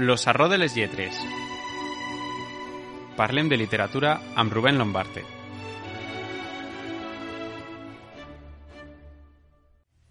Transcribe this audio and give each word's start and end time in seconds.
Los 0.00 0.26
arro 0.26 0.48
de 0.48 0.56
les 0.56 0.74
lletres. 0.74 1.12
Parlem 3.18 3.50
de 3.50 3.58
literatura 3.58 4.14
amb 4.34 4.50
Rubén 4.50 4.78
Lombarte. 4.78 5.20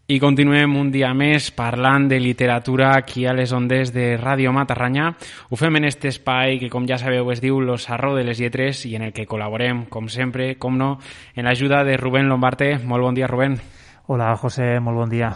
I 0.06 0.20
continuem 0.22 0.76
un 0.78 0.92
dia 0.94 1.10
més 1.18 1.50
parlant 1.58 2.06
de 2.06 2.20
literatura 2.22 2.92
aquí 3.00 3.26
a 3.26 3.34
les 3.34 3.50
ondes 3.50 3.90
de 3.90 4.14
Ràdio 4.22 4.54
Matarranya. 4.54 5.16
Ho 5.50 5.58
fem 5.58 5.82
en 5.82 5.90
aquest 5.90 6.06
espai 6.12 6.62
que, 6.62 6.70
com 6.70 6.86
ja 6.86 7.02
sabeu, 7.02 7.34
es 7.34 7.42
diu 7.42 7.58
Los 7.58 7.90
Arro 7.90 8.14
de 8.14 8.28
les 8.30 8.38
Lletres 8.38 8.86
i 8.86 8.94
en 8.94 9.10
el 9.10 9.14
que 9.14 9.26
col·laborem, 9.26 9.88
com 9.90 10.06
sempre, 10.06 10.52
com 10.62 10.78
no, 10.78 11.00
en 11.34 11.50
l'ajuda 11.50 11.82
de 11.84 11.98
Rubén 11.98 12.30
Lombarte. 12.30 12.76
Molt 12.86 13.10
bon 13.10 13.18
dia, 13.18 13.26
Rubén. 13.30 13.58
Hola, 14.06 14.36
José, 14.38 14.76
molt 14.80 15.02
bon 15.02 15.10
dia. 15.10 15.34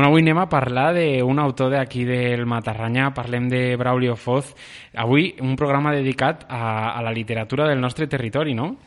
Bueno, 0.00 0.14
avui 0.14 0.22
anem 0.22 0.38
a 0.40 0.48
parlar 0.48 0.94
d'un 0.96 1.38
autor 1.42 1.74
d'aquí 1.74 2.06
del 2.08 2.46
Matarranya, 2.48 3.10
parlem 3.12 3.50
de 3.52 3.76
Braulio 3.76 4.14
Foz. 4.16 4.54
Avui 4.96 5.34
un 5.44 5.58
programa 5.60 5.92
dedicat 5.92 6.46
a, 6.48 6.96
a 6.96 7.02
la 7.04 7.12
literatura 7.12 7.66
del 7.68 7.82
nostre 7.84 8.06
territori, 8.08 8.54
no? 8.54 8.78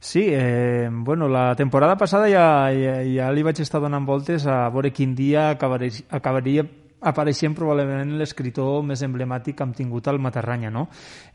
Sí, 0.00 0.24
eh, 0.26 0.88
bueno, 0.90 1.28
la 1.28 1.54
temporada 1.54 1.94
passada 1.94 2.26
ja, 2.26 2.66
ja, 2.74 2.96
ja 3.06 3.30
li 3.30 3.46
vaig 3.46 3.62
estar 3.62 3.78
donant 3.78 4.02
voltes 4.10 4.48
a 4.50 4.64
veure 4.74 4.90
quin 4.90 5.14
dia 5.14 5.52
acabaria, 5.52 6.02
acabaria 6.10 6.66
apareixent 6.98 7.54
probablement 7.54 8.16
l'escriptor 8.18 8.82
més 8.82 9.06
emblemàtic 9.06 9.54
que 9.54 9.62
hem 9.62 9.76
tingut 9.84 10.10
al 10.10 10.18
Matarranya, 10.18 10.74
no? 10.74 10.88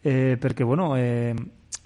Eh, 0.04 0.36
perquè, 0.44 0.68
bueno, 0.68 0.98
eh, 1.00 1.32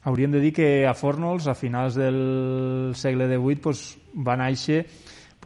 hauríem 0.02 0.34
de 0.34 0.42
dir 0.42 0.56
que 0.64 0.88
a 0.90 0.98
Fornols, 0.98 1.46
a 1.46 1.54
finals 1.54 1.94
del 1.94 2.96
segle 2.98 3.30
XVIII, 3.30 3.62
pues, 3.62 3.92
va 4.18 4.34
néixer 4.42 4.88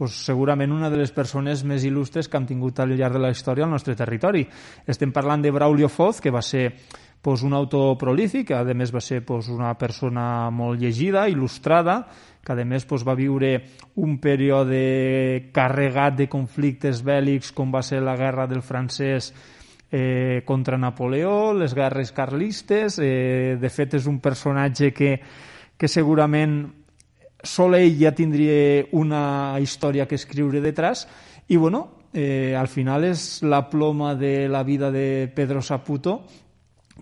pues, 0.00 0.14
segurament 0.24 0.72
una 0.72 0.88
de 0.88 0.96
les 0.96 1.10
persones 1.12 1.60
més 1.68 1.84
il·lustres 1.84 2.24
que 2.24 2.38
hem 2.40 2.46
tingut 2.48 2.78
al 2.80 2.94
llarg 2.96 3.18
de 3.18 3.20
la 3.20 3.28
història 3.34 3.66
al 3.66 3.74
nostre 3.74 3.92
territori. 3.92 4.46
Estem 4.88 5.12
parlant 5.12 5.44
de 5.44 5.52
Braulio 5.52 5.90
Foz, 5.92 6.22
que 6.24 6.32
va 6.32 6.40
ser 6.40 6.70
pues, 7.20 7.42
un 7.44 7.52
autor 7.52 7.98
prolífic, 8.00 8.46
que 8.48 8.56
a 8.56 8.64
més 8.72 8.94
va 8.96 9.02
ser 9.04 9.20
pues, 9.28 9.50
una 9.52 9.74
persona 9.76 10.48
molt 10.48 10.80
llegida, 10.80 11.26
il·lustrada, 11.28 11.98
que 12.40 12.56
a 12.56 12.64
més 12.64 12.88
pues, 12.88 13.04
va 13.04 13.12
viure 13.12 13.52
un 14.00 14.16
període 14.24 15.52
carregat 15.52 16.16
de 16.16 16.30
conflictes 16.32 17.04
bèl·lics 17.04 17.52
com 17.52 17.68
va 17.68 17.84
ser 17.84 18.00
la 18.00 18.16
guerra 18.16 18.48
del 18.48 18.64
francès 18.64 19.34
eh, 19.92 20.40
contra 20.48 20.80
Napoleó, 20.80 21.52
les 21.52 21.76
guerres 21.76 22.16
carlistes, 22.16 22.96
eh, 23.04 23.58
de 23.60 23.68
fet 23.68 24.00
és 24.00 24.08
un 24.08 24.16
personatge 24.24 24.94
que, 24.96 25.18
que 25.76 25.92
segurament 25.92 26.79
sol 27.42 27.74
ell 27.78 27.96
ja 27.98 28.12
tindria 28.16 28.86
una 28.92 29.56
història 29.60 30.06
que 30.06 30.18
escriure 30.18 30.60
detrás 30.60 31.06
i 31.48 31.56
bueno, 31.56 32.06
eh, 32.12 32.54
al 32.56 32.68
final 32.68 33.04
és 33.04 33.42
la 33.42 33.68
ploma 33.70 34.14
de 34.14 34.48
la 34.48 34.62
vida 34.62 34.90
de 34.90 35.30
Pedro 35.34 35.62
Saputo 35.62 36.20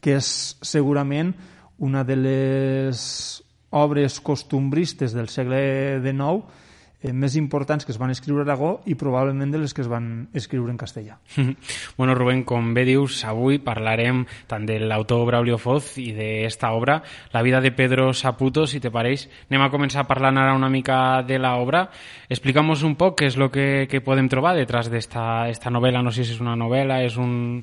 que 0.00 0.16
és 0.18 0.56
segurament 0.62 1.34
una 1.78 2.04
de 2.04 2.16
les 2.16 3.42
obres 3.70 4.20
costumbristes 4.20 5.12
del 5.12 5.28
segle 5.28 6.00
XIX 6.02 6.67
eh, 7.02 7.12
més 7.12 7.36
importants 7.38 7.86
que 7.86 7.92
es 7.92 7.98
van 8.00 8.10
escriure 8.10 8.42
a 8.42 8.46
Aragó 8.46 8.70
i 8.86 8.96
probablement 8.98 9.52
de 9.52 9.60
les 9.62 9.74
que 9.74 9.82
es 9.84 9.90
van 9.90 10.28
escriure 10.34 10.72
en 10.72 10.78
castellà. 10.80 11.18
bueno, 11.98 12.14
Rubén, 12.14 12.44
com 12.44 12.72
bé 12.74 12.84
dius, 12.88 13.22
avui 13.28 13.60
parlarem 13.62 14.24
tant 14.50 14.66
de 14.66 14.78
l'autor 14.82 15.26
Braulio 15.28 15.58
Foz 15.58 15.96
i 16.02 16.10
d'esta 16.16 16.72
obra, 16.72 17.00
La 17.32 17.42
vida 17.42 17.60
de 17.60 17.72
Pedro 17.72 18.12
Saputo, 18.14 18.66
si 18.66 18.80
te 18.80 18.90
pareix. 18.90 19.28
Anem 19.50 19.66
a 19.66 19.70
començar 19.70 20.06
parlant 20.08 20.38
ara 20.38 20.56
una 20.56 20.70
mica 20.70 21.22
de 21.22 21.38
l'obra. 21.38 21.88
Explicamos 22.28 22.82
un 22.82 22.96
poc 22.96 23.20
què 23.20 23.28
és 23.28 23.36
el 23.36 23.50
que, 23.50 23.86
que 23.90 24.02
podem 24.04 24.28
trobar 24.28 24.56
detrás 24.56 24.90
d'esta 24.90 25.48
esta 25.48 25.70
novel·la. 25.70 26.02
No 26.02 26.12
sé 26.12 26.24
si 26.24 26.34
és 26.34 26.42
una 26.42 26.56
novel·la, 26.56 27.02
és 27.06 27.16
un 27.16 27.62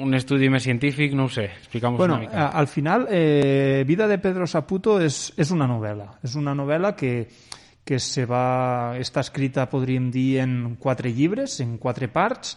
un 0.00 0.14
estudi 0.14 0.48
més 0.48 0.62
científic, 0.62 1.14
no 1.18 1.26
ho 1.26 1.32
sé, 1.32 1.48
explica'm 1.50 1.96
bueno, 1.98 2.14
una 2.14 2.22
mica. 2.22 2.46
Al 2.46 2.68
final, 2.68 3.08
eh, 3.10 3.84
Vida 3.86 4.06
de 4.06 4.18
Pedro 4.18 4.46
Saputo 4.46 5.00
és, 5.02 5.32
és 5.36 5.50
una 5.50 5.66
novel·la. 5.66 6.06
És 6.22 6.36
una 6.38 6.54
novel·la 6.54 6.94
que, 6.96 7.26
que 7.90 7.98
se 7.98 8.22
va, 8.22 8.94
està 9.02 9.24
escrita, 9.24 9.64
podríem 9.66 10.12
dir, 10.14 10.38
en 10.44 10.76
quatre 10.78 11.10
llibres, 11.10 11.56
en 11.58 11.72
quatre 11.82 12.06
parts. 12.06 12.52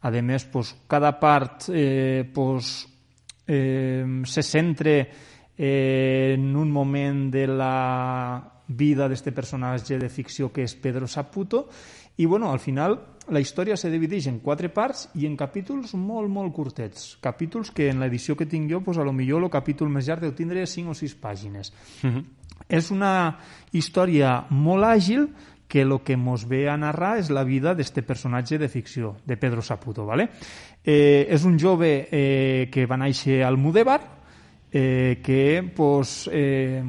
A 0.00 0.08
més, 0.24 0.46
pues, 0.48 0.70
cada 0.88 1.10
part 1.20 1.66
eh, 1.68 2.24
pues, 2.32 2.88
eh, 3.44 4.00
se 4.24 4.42
centra 4.42 4.94
eh, 5.04 6.32
en 6.32 6.56
un 6.56 6.72
moment 6.72 7.28
de 7.28 7.44
la 7.46 8.40
vida 8.68 9.04
d'aquest 9.04 9.28
personatge 9.36 10.00
de 10.00 10.08
ficció 10.08 10.48
que 10.48 10.64
és 10.64 10.78
Pedro 10.80 11.04
Saputo 11.10 11.66
i 12.16 12.24
bueno, 12.24 12.48
al 12.48 12.60
final 12.64 12.96
la 13.28 13.44
història 13.44 13.76
se 13.76 13.92
divideix 13.92 14.30
en 14.32 14.40
quatre 14.40 14.72
parts 14.72 15.10
i 15.20 15.28
en 15.28 15.36
capítols 15.36 15.92
molt, 15.92 16.32
molt 16.32 16.56
curtets. 16.56 17.18
Capítols 17.20 17.68
que 17.76 17.90
en 17.92 18.00
l'edició 18.00 18.32
que 18.32 18.48
tinc 18.48 18.72
jo, 18.72 18.80
pues, 18.80 18.96
a 18.96 19.04
lo 19.04 19.12
millor 19.12 19.44
el 19.44 19.52
capítol 19.52 19.92
més 19.92 20.08
llarg 20.08 20.24
deu 20.24 20.32
tindre 20.32 20.64
5 20.64 20.96
o 20.96 20.96
6 20.96 21.20
pàgines. 21.20 21.74
Uh 22.00 22.08
-huh. 22.08 22.24
És 22.70 22.90
una 22.94 23.38
història 23.72 24.44
molt 24.50 24.86
àgil 24.86 25.26
que 25.70 25.82
el 25.82 25.94
que 26.02 26.16
ens 26.18 26.46
ve 26.50 26.64
a 26.68 26.76
narrar 26.76 27.18
és 27.20 27.30
la 27.30 27.44
vida 27.46 27.74
d'aquest 27.74 28.00
personatge 28.06 28.58
de 28.58 28.68
ficció, 28.68 29.16
de 29.24 29.36
Pedro 29.36 29.62
Saputo. 29.62 30.04
¿vale? 30.06 30.28
Eh, 30.82 31.26
és 31.30 31.44
un 31.44 31.58
jove 31.58 32.08
eh, 32.10 32.68
que 32.72 32.86
va 32.90 32.98
néixer 32.98 33.44
al 33.46 33.56
Mudebar, 33.56 34.00
eh, 34.72 35.20
que 35.22 35.62
pues, 35.76 36.28
eh, 36.32 36.82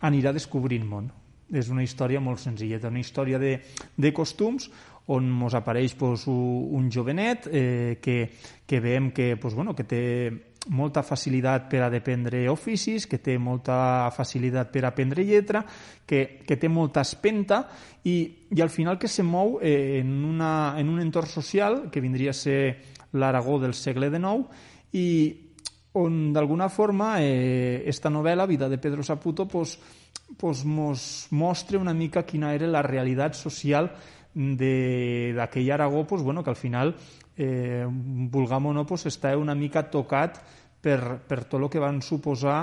anirà 0.00 0.32
descobrint 0.36 0.84
món. 0.84 1.08
És 1.46 1.70
una 1.70 1.84
història 1.86 2.20
molt 2.20 2.42
senzilla, 2.42 2.80
una 2.90 3.00
història 3.00 3.38
de, 3.38 3.60
de 3.96 4.12
costums 4.12 4.68
on 5.06 5.28
ens 5.30 5.54
apareix 5.54 5.94
pues, 5.94 6.26
un 6.26 6.90
jovenet 6.90 7.46
eh, 7.46 7.98
que, 8.02 8.32
que 8.66 8.80
veiem 8.80 9.12
que, 9.14 9.36
pues, 9.36 9.54
bueno, 9.54 9.74
que 9.74 9.86
té 9.86 10.02
molta 10.68 11.02
facilitat 11.02 11.68
per 11.70 11.82
a 11.84 11.90
dependre 11.90 12.46
oficis, 12.50 13.06
que 13.06 13.20
té 13.22 13.36
molta 13.38 14.10
facilitat 14.14 14.72
per 14.72 14.84
a 14.84 14.90
aprendre 14.90 15.24
lletra, 15.24 15.62
que, 16.06 16.42
que 16.46 16.56
té 16.56 16.68
molta 16.68 17.04
espenta 17.06 17.62
i, 18.04 18.48
i 18.50 18.62
al 18.62 18.70
final 18.70 18.98
que 18.98 19.08
se 19.08 19.22
mou 19.22 19.58
eh, 19.62 20.00
en, 20.00 20.12
una, 20.24 20.74
en 20.78 20.90
un 20.90 21.00
entorn 21.02 21.30
social 21.30 21.84
que 21.90 22.02
vindria 22.02 22.34
a 22.34 22.38
ser 22.38 22.60
l'Aragó 23.12 23.60
del 23.62 23.74
segle 23.74 24.10
XIX 24.10 24.46
i 24.96 25.06
on 25.96 26.32
d'alguna 26.32 26.68
forma 26.68 27.16
eh, 27.22 27.82
esta 27.88 28.10
novel·la, 28.12 28.46
Vida 28.46 28.68
de 28.68 28.78
Pedro 28.78 29.02
Saputo, 29.02 29.46
pues, 29.48 29.78
pues 30.36 30.64
mos 30.64 31.28
mostra 31.30 31.78
una 31.78 31.94
mica 31.94 32.26
quina 32.26 32.52
era 32.54 32.66
la 32.66 32.82
realitat 32.82 33.34
social 33.34 33.90
d'aquell 34.36 35.72
Aragó 35.72 36.06
pues, 36.06 36.22
bueno, 36.22 36.44
que 36.44 36.50
al 36.50 36.56
final 36.56 36.94
eh, 37.36 37.86
vulguem 37.88 38.66
o 38.66 38.72
no, 38.76 38.86
pues, 38.86 39.06
està 39.08 39.32
una 39.36 39.54
mica 39.56 39.86
tocat 39.88 40.38
per, 40.86 41.18
per 41.26 41.44
tot 41.48 41.58
el 41.58 41.70
que 41.72 41.80
van 41.82 42.02
suposar 42.04 42.58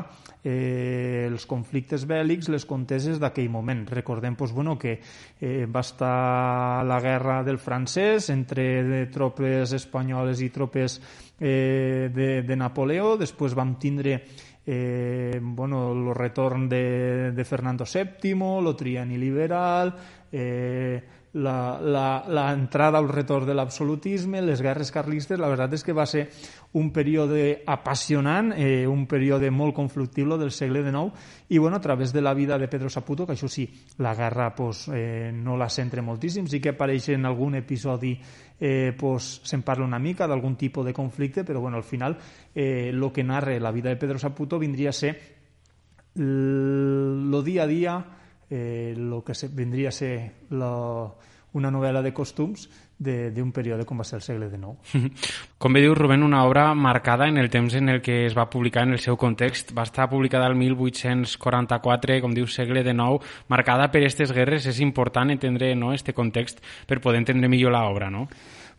eh, 0.45 1.25
els 1.27 1.47
conflictes 1.49 2.05
bèl·lics, 2.07 2.51
les 2.53 2.65
conteses 2.69 3.19
d'aquell 3.19 3.49
moment. 3.51 3.83
Recordem 3.89 4.37
pues, 4.39 4.53
bueno, 4.53 4.77
que 4.79 4.99
eh, 5.41 5.65
va 5.65 5.81
estar 5.81 6.85
la 6.85 6.99
guerra 7.03 7.41
del 7.43 7.59
francès 7.59 8.29
entre 8.29 9.07
tropes 9.11 9.73
espanyoles 9.73 10.45
i 10.45 10.49
tropes 10.53 10.99
eh, 11.39 12.09
de, 12.13 12.29
de 12.45 12.59
Napoleó, 12.59 13.17
després 13.17 13.57
vam 13.57 13.75
tindre 13.81 14.21
eh, 14.65 15.39
bueno, 15.41 15.91
el 15.91 16.15
retorn 16.15 16.69
de, 16.69 17.33
de 17.35 17.45
Fernando 17.45 17.83
VII, 17.83 18.37
el 18.61 18.75
triani 18.75 19.17
liberal, 19.17 19.93
eh, 20.31 21.01
l'entrada 21.33 22.99
al 22.99 23.09
retorn 23.09 23.47
de 23.47 23.55
l'absolutisme, 23.57 24.41
les 24.45 24.61
guerres 24.61 24.91
carlistes, 24.93 25.39
la 25.41 25.49
veritat 25.49 25.73
és 25.73 25.83
que 25.83 25.95
va 25.97 26.05
ser 26.05 26.27
un 26.77 26.91
període 26.93 27.63
apassionant, 27.65 28.51
eh, 28.53 28.85
un 28.85 29.07
període 29.09 29.49
molt 29.49 29.73
conflictible 29.73 30.37
del 30.37 30.51
segle 30.53 30.83
XIX, 30.85 31.09
i 31.49 31.57
bueno, 31.57 31.77
a 31.77 31.81
través 31.81 32.13
de 32.13 32.21
la 32.21 32.35
vida 32.35 32.57
de 32.59 32.67
Pedro 32.67 32.89
Saputo, 32.89 33.25
que 33.25 33.33
això 33.33 33.49
sí, 33.49 33.65
la 33.97 34.13
guerra 34.13 34.53
pues, 34.53 34.87
eh, 34.93 35.31
no 35.33 35.57
la 35.57 35.69
centra 35.69 36.05
moltíssim, 36.05 36.45
sí 36.47 36.61
que 36.61 36.75
apareix 36.77 37.09
en 37.09 37.25
algun 37.25 37.55
episodi 37.57 38.13
eh, 38.59 38.93
pues, 38.97 39.41
se'n 39.43 39.65
parla 39.65 39.89
una 39.89 39.99
mica 39.99 40.27
d'algun 40.29 40.55
tipus 40.55 40.85
de 40.85 40.93
conflicte, 40.93 41.43
però 41.43 41.59
bueno, 41.61 41.77
al 41.77 41.83
final 41.83 42.17
eh, 42.53 42.91
lo 42.93 43.11
que 43.11 43.23
narra 43.23 43.57
la 43.59 43.71
vida 43.71 43.89
de 43.89 43.97
Pedro 43.97 44.19
Saputo 44.19 44.59
vindria 44.59 44.89
a 44.89 44.93
ser 44.93 45.17
lo 46.15 47.41
dia 47.41 47.63
a 47.63 47.67
dia 47.67 48.05
eh, 48.49 48.93
lo 48.97 49.23
que 49.23 49.33
se, 49.33 49.49
a 49.87 49.91
ser 49.91 50.31
la, 50.49 51.11
una 51.53 51.71
novel·la 51.71 52.01
de 52.01 52.13
costums 52.13 52.67
d'un 53.03 53.51
període 53.51 53.83
com 53.85 53.99
va 53.99 54.05
ser 54.07 54.17
el 54.19 54.23
segle 54.23 54.47
XIX. 54.49 55.09
Com 55.61 55.75
bé 55.75 55.81
diu 55.83 55.95
Rubén, 55.97 56.23
una 56.23 56.43
obra 56.45 56.73
marcada 56.73 57.27
en 57.27 57.37
el 57.37 57.49
temps 57.49 57.73
en 57.75 57.89
el 57.89 58.01
que 58.01 58.25
es 58.25 58.37
va 58.37 58.49
publicar 58.49 58.83
en 58.87 58.93
el 58.93 58.99
seu 58.99 59.17
context. 59.17 59.73
Va 59.77 59.83
estar 59.83 60.09
publicada 60.09 60.47
el 60.47 60.55
1844, 60.55 62.21
com 62.23 62.33
diu 62.35 62.47
segle 62.47 62.83
XIX, 62.83 63.19
marcada 63.51 63.89
per 63.91 64.03
aquestes 64.03 64.31
guerres. 64.31 64.67
És 64.69 64.79
important 64.79 65.33
entendre 65.33 65.73
no, 65.75 65.93
este 65.93 66.13
context 66.13 66.63
per 66.87 67.01
poder 67.01 67.23
entendre 67.23 67.51
millor 67.51 67.75
l'obra, 67.75 68.09
no? 68.13 68.27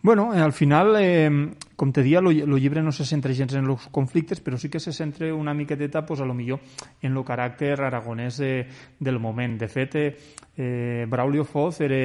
Bueno, 0.04 0.34
eh, 0.34 0.38
al 0.38 0.52
final, 0.52 0.96
eh, 1.00 1.54
com 1.76 1.90
te 1.90 2.02
dia, 2.02 2.18
el 2.18 2.60
llibre 2.60 2.82
no 2.82 2.92
se 2.92 3.06
centra 3.08 3.32
gens 3.32 3.54
en 3.56 3.64
els 3.64 3.86
conflictes, 3.88 4.42
però 4.44 4.58
sí 4.60 4.68
que 4.68 4.76
se 4.78 4.92
centra 4.92 5.30
una 5.32 5.54
miqueteta, 5.56 6.04
pues, 6.04 6.20
a 6.20 6.26
lo 6.28 6.34
millor, 6.36 6.60
en 7.00 7.16
el 7.16 7.24
caràcter 7.24 7.78
aragonès 7.80 8.36
de, 8.36 8.66
del 9.00 9.16
moment. 9.18 9.56
De 9.56 9.66
fet, 9.66 9.96
eh, 9.96 10.12
eh, 10.58 11.06
Braulio 11.08 11.48
Foz 11.48 11.80
era 11.80 11.96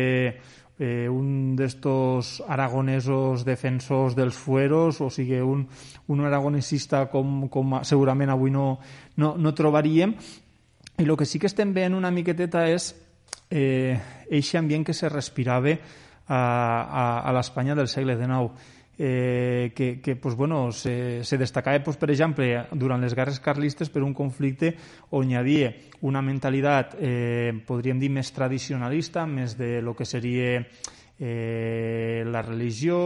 eh, 0.79 1.09
un 1.11 1.57
d'estos 1.59 2.39
aragonesos 2.47 3.43
defensors 3.43 4.15
dels 4.15 4.39
fueros, 4.39 5.03
o 5.03 5.11
sigui, 5.11 5.43
un, 5.43 5.67
un 6.07 6.23
aragonesista 6.23 7.09
com, 7.11 7.49
com 7.51 7.81
segurament 7.83 8.31
avui 8.31 8.55
no, 8.55 8.77
no, 9.19 9.35
no 9.35 9.51
trobaríem. 9.51 10.15
I 10.95 11.03
el 11.03 11.17
que 11.19 11.27
sí 11.27 11.35
que 11.35 11.51
estem 11.51 11.75
veient 11.75 11.99
una 11.99 12.15
miqueteta 12.15 12.63
és 12.71 12.93
eh, 13.51 13.99
eixe 14.31 14.55
ambient 14.55 14.87
que 14.87 14.95
se 14.95 15.11
respirava 15.11 15.75
a, 16.29 16.41
a, 16.85 17.05
a 17.25 17.33
l'Espanya 17.35 17.75
del 17.75 17.89
segle 17.89 18.15
XIX. 18.15 18.77
Eh, 19.01 19.71
que, 19.73 20.01
que 20.01 20.17
pues, 20.17 20.35
bueno, 20.35 20.73
se, 20.73 21.23
se 21.23 21.37
destacava, 21.37 21.81
pues, 21.81 21.95
per 21.95 22.11
exemple, 22.11 22.65
durant 22.75 22.99
les 22.99 23.15
guerres 23.15 23.39
carlistes 23.39 23.87
per 23.89 24.03
un 24.03 24.11
conflicte 24.13 24.73
on 25.15 25.31
hi 25.31 25.37
havia 25.39 25.69
una 26.03 26.19
mentalitat, 26.21 26.97
eh, 26.99 27.53
podríem 27.65 28.01
dir, 28.01 28.11
més 28.11 28.33
tradicionalista, 28.35 29.23
més 29.23 29.55
de 29.55 29.79
lo 29.81 29.95
que 29.95 30.03
seria 30.03 30.57
eh, 30.59 32.23
la 32.27 32.41
religió, 32.41 32.99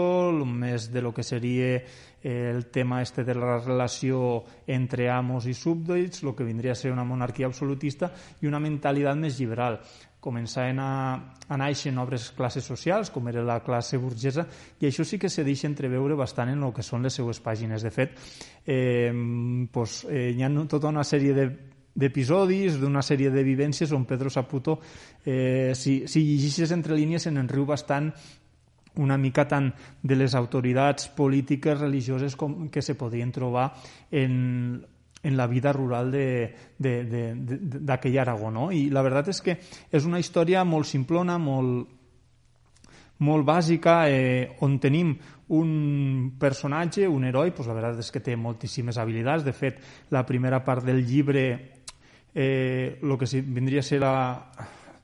més 0.46 0.90
de 0.94 1.02
lo 1.06 1.14
que 1.14 1.22
seria 1.22 1.76
eh, 1.78 2.50
el 2.50 2.66
tema 2.74 3.04
este 3.04 3.24
de 3.24 3.36
la 3.36 3.60
relació 3.60 4.44
entre 4.66 5.12
amos 5.14 5.46
i 5.46 5.54
súbdits, 5.54 6.24
el 6.24 6.34
que 6.34 6.48
vindria 6.48 6.74
a 6.74 6.80
ser 6.80 6.90
una 6.94 7.06
monarquia 7.06 7.46
absolutista 7.46 8.10
i 8.42 8.50
una 8.50 8.62
mentalitat 8.62 9.18
més 9.22 9.38
liberal 9.42 9.78
començaven 10.24 10.80
a, 10.80 10.92
a 11.48 11.60
néixer 11.60 11.92
noves 11.92 12.30
classes 12.38 12.64
socials, 12.64 13.12
com 13.12 13.28
era 13.28 13.44
la 13.44 13.60
classe 13.66 14.00
burgesa, 14.00 14.48
i 14.80 14.88
això 14.88 15.04
sí 15.04 15.20
que 15.20 15.30
se 15.30 15.44
deixa 15.44 15.68
entreveure 15.68 16.16
bastant 16.16 16.54
en 16.54 16.64
el 16.64 16.74
que 16.74 16.86
són 16.86 17.04
les 17.04 17.20
seues 17.20 17.44
pàgines. 17.44 17.84
De 17.84 17.92
fet, 17.92 18.16
eh, 18.66 19.12
pues, 19.72 20.04
eh, 20.10 20.32
hi 20.32 20.44
ha 20.44 20.52
tota 20.72 20.92
una 20.94 21.04
sèrie 21.04 21.36
de 21.38 21.48
d'episodis, 21.94 22.80
d'una 22.82 23.04
sèrie 23.06 23.30
de 23.30 23.44
vivències 23.46 23.92
on 23.94 24.08
Pedro 24.10 24.32
Saputo, 24.34 24.80
eh, 25.26 25.74
si, 25.78 26.08
si 26.10 26.24
llegeixes 26.26 26.72
entre 26.74 26.98
línies, 26.98 27.28
se 27.28 27.30
n'enriu 27.30 27.68
bastant 27.70 28.10
una 28.98 29.18
mica 29.18 29.46
tant 29.50 29.72
de 30.02 30.18
les 30.18 30.34
autoritats 30.38 31.08
polítiques 31.18 31.80
religioses 31.80 32.36
com 32.38 32.68
que 32.70 32.82
se 32.82 32.96
podien 32.98 33.32
trobar 33.34 33.72
en 34.12 34.84
en 35.24 35.38
la 35.38 35.48
vida 35.48 35.72
rural 35.74 36.12
d'aquell 36.78 38.20
Aragó. 38.20 38.52
No? 38.52 38.72
I 38.72 38.90
la 38.92 39.02
veritat 39.02 39.32
és 39.32 39.42
que 39.42 39.58
és 39.90 40.06
una 40.06 40.20
història 40.20 40.64
molt 40.68 40.86
simplona, 40.86 41.38
molt, 41.40 41.88
molt 43.24 43.48
bàsica, 43.48 44.10
eh, 44.12 44.58
on 44.62 44.80
tenim 44.84 45.16
un 45.56 46.34
personatge, 46.40 47.08
un 47.08 47.24
heroi, 47.26 47.52
pues 47.56 47.68
la 47.68 47.76
veritat 47.78 48.00
és 48.04 48.12
que 48.12 48.24
té 48.24 48.36
moltíssimes 48.36 48.98
habilitats. 49.00 49.46
De 49.48 49.54
fet, 49.56 49.80
la 50.12 50.26
primera 50.26 50.64
part 50.64 50.84
del 50.84 51.06
llibre, 51.06 51.46
eh, 52.34 53.00
lo 53.02 53.18
que 53.18 53.26
vindria 53.42 53.80
a 53.80 53.84
ser 53.84 54.02
la, 54.02 54.44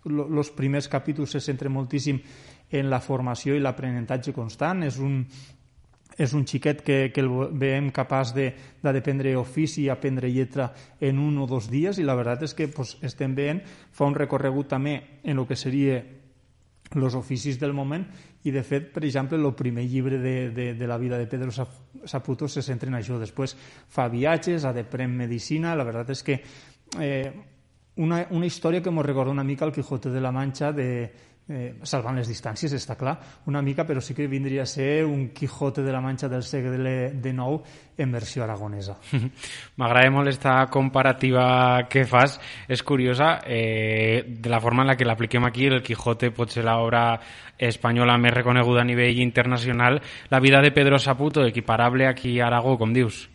los 0.03 0.51
primers 0.51 0.87
capítols 0.87 1.31
se 1.31 1.39
centra 1.39 1.69
moltíssim 1.69 2.19
en 2.69 2.89
la 2.89 2.99
formació 3.01 3.55
i 3.55 3.61
l'aprenentatge 3.63 4.33
constant. 4.33 4.83
És 4.83 4.99
un, 4.99 5.23
és 6.19 6.35
un 6.35 6.43
xiquet 6.45 6.83
que, 6.83 6.97
que 7.15 7.23
el 7.23 7.29
veiem 7.55 7.89
capaç 7.95 8.33
de, 8.35 8.49
de 8.83 8.93
dependre 8.93 9.31
ofici 9.39 9.85
i 9.85 9.89
aprendre 9.89 10.31
lletra 10.31 10.69
en 10.99 11.19
un 11.23 11.37
o 11.39 11.47
dos 11.47 11.69
dies 11.71 11.97
i 11.97 12.05
la 12.07 12.17
veritat 12.19 12.49
és 12.49 12.55
que 12.57 12.67
pues, 12.67 12.97
estem 13.07 13.35
veient, 13.37 13.63
fa 13.95 14.09
un 14.09 14.17
recorregut 14.17 14.67
també 14.75 14.99
en 15.23 15.39
el 15.39 15.47
que 15.47 15.55
seria 15.55 16.01
els 16.89 17.15
oficis 17.15 17.59
del 17.61 17.71
moment 17.77 18.03
i 18.43 18.51
de 18.51 18.63
fet, 18.63 18.89
per 18.91 19.03
exemple, 19.05 19.37
el 19.37 19.53
primer 19.55 19.85
llibre 19.87 20.17
de, 20.17 20.49
de, 20.55 20.73
de 20.73 20.87
la 20.87 20.97
vida 20.97 21.17
de 21.17 21.27
Pedro 21.27 21.51
Saputo 21.51 22.47
se 22.47 22.63
centra 22.63 22.89
en 22.89 22.97
això. 22.97 23.19
Després 23.19 23.55
fa 23.91 24.07
viatges, 24.09 24.65
ha 24.65 24.73
de 24.73 24.85
prendre 24.87 25.27
medicina, 25.27 25.75
la 25.75 25.85
veritat 25.85 26.15
és 26.15 26.23
que 26.23 26.39
eh, 26.99 27.31
una, 27.99 28.23
una 28.31 28.47
història 28.47 28.81
que 28.81 28.89
ens 28.89 29.05
recorda 29.05 29.35
una 29.35 29.43
mica 29.43 29.67
el 29.67 29.75
Quijote 29.75 30.09
de 30.09 30.21
la 30.23 30.31
Mancha 30.31 30.71
de, 30.71 31.11
eh, 31.49 31.73
salvant 31.83 32.19
les 32.19 32.29
distàncies, 32.29 32.73
està 32.77 32.95
clar, 32.97 33.15
una 33.49 33.61
mica, 33.65 33.85
però 33.87 34.01
sí 34.01 34.13
que 34.13 34.27
vindria 34.29 34.63
a 34.63 34.69
ser 34.69 35.05
un 35.05 35.29
Quijote 35.35 35.83
de 35.83 35.91
la 35.91 36.01
Manxa 36.01 36.29
del 36.29 36.43
segle 36.43 37.11
de 37.13 37.33
nou 37.33 37.59
en 37.97 38.11
versió 38.13 38.43
aragonesa. 38.45 38.95
M'agrada 39.81 40.13
molt 40.13 40.29
aquesta 40.29 40.55
comparativa 40.71 41.87
que 41.89 42.05
fas, 42.07 42.39
és 42.67 42.83
curiosa, 42.83 43.39
eh, 43.45 44.23
de 44.27 44.49
la 44.49 44.61
forma 44.61 44.85
en 44.85 44.93
la 44.93 44.97
que 44.97 45.07
l'apliquem 45.07 45.49
aquí, 45.49 45.67
el 45.67 45.83
Quijote 45.83 46.31
pot 46.31 46.53
ser 46.53 46.67
l'obra 46.67 47.19
espanyola 47.57 48.17
més 48.21 48.33
reconeguda 48.37 48.85
a 48.85 48.87
nivell 48.87 49.19
internacional, 49.19 49.99
la 50.29 50.39
vida 50.39 50.61
de 50.61 50.71
Pedro 50.71 50.99
Saputo, 50.99 51.43
equiparable 51.45 52.07
aquí 52.07 52.39
a 52.39 52.47
Aragó, 52.47 52.77
com 52.77 52.93
dius? 52.93 53.27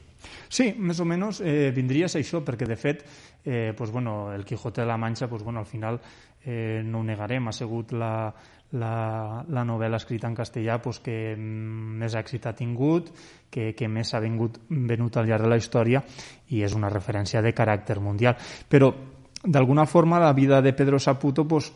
Sí, 0.49 0.73
més 0.79 1.01
o 1.01 1.07
menys 1.09 1.41
eh, 1.41 1.71
vindria 1.75 2.07
a 2.07 2.13
ser 2.13 2.25
això, 2.25 2.43
perquè 2.45 2.69
de 2.69 2.77
fet, 2.77 3.05
eh, 3.45 3.73
pues, 3.77 3.91
bueno, 3.91 4.33
el 4.33 4.45
Quijote 4.45 4.83
de 4.83 4.87
la 4.87 4.99
Mancha, 4.99 5.29
pues, 5.29 5.43
bueno, 5.43 5.61
al 5.61 5.67
final 5.67 6.01
eh, 6.45 6.83
no 6.85 7.01
ho 7.01 7.05
negarem, 7.05 7.49
ha 7.49 7.53
sigut 7.53 7.93
la, 7.93 8.33
la, 8.75 9.45
la 9.49 9.65
novel·la 9.65 9.99
escrita 10.01 10.29
en 10.29 10.37
castellà 10.37 10.81
pues, 10.83 11.01
que 11.05 11.35
més 11.39 12.15
èxit 12.19 12.47
ha 12.47 12.55
tingut, 12.57 13.11
que, 13.51 13.73
que 13.77 13.89
més 13.89 14.11
s'ha 14.11 14.21
vengut, 14.23 14.59
venut 14.69 15.17
al 15.17 15.29
llarg 15.31 15.47
de 15.47 15.53
la 15.53 15.61
història 15.61 16.03
i 16.51 16.65
és 16.67 16.75
una 16.75 16.93
referència 16.93 17.43
de 17.43 17.55
caràcter 17.55 18.01
mundial. 18.03 18.37
Però, 18.69 18.91
d'alguna 19.45 19.87
forma, 19.87 20.21
la 20.23 20.33
vida 20.33 20.61
de 20.63 20.73
Pedro 20.73 20.99
Saputo 20.99 21.47
pues, 21.49 21.73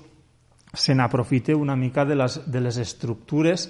se 0.75 0.95
n'aprofita 0.95 1.57
una 1.57 1.77
mica 1.77 2.05
de 2.05 2.17
les, 2.17 2.41
de 2.51 2.61
les 2.61 2.77
estructures 2.79 3.69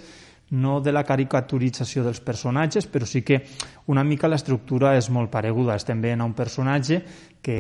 no 0.51 0.79
de 0.81 0.93
la 0.93 1.05
caricaturització 1.05 2.05
dels 2.07 2.21
personatges, 2.25 2.87
però 2.89 3.07
sí 3.07 3.23
que 3.23 3.43
una 3.93 4.05
mica 4.05 4.31
l'estructura 4.31 4.95
és 4.97 5.11
molt 5.11 5.31
pareguda. 5.31 5.77
Estem 5.77 6.01
veient 6.01 6.23
a 6.23 6.29
un 6.29 6.35
personatge 6.37 7.03
que 7.43 7.59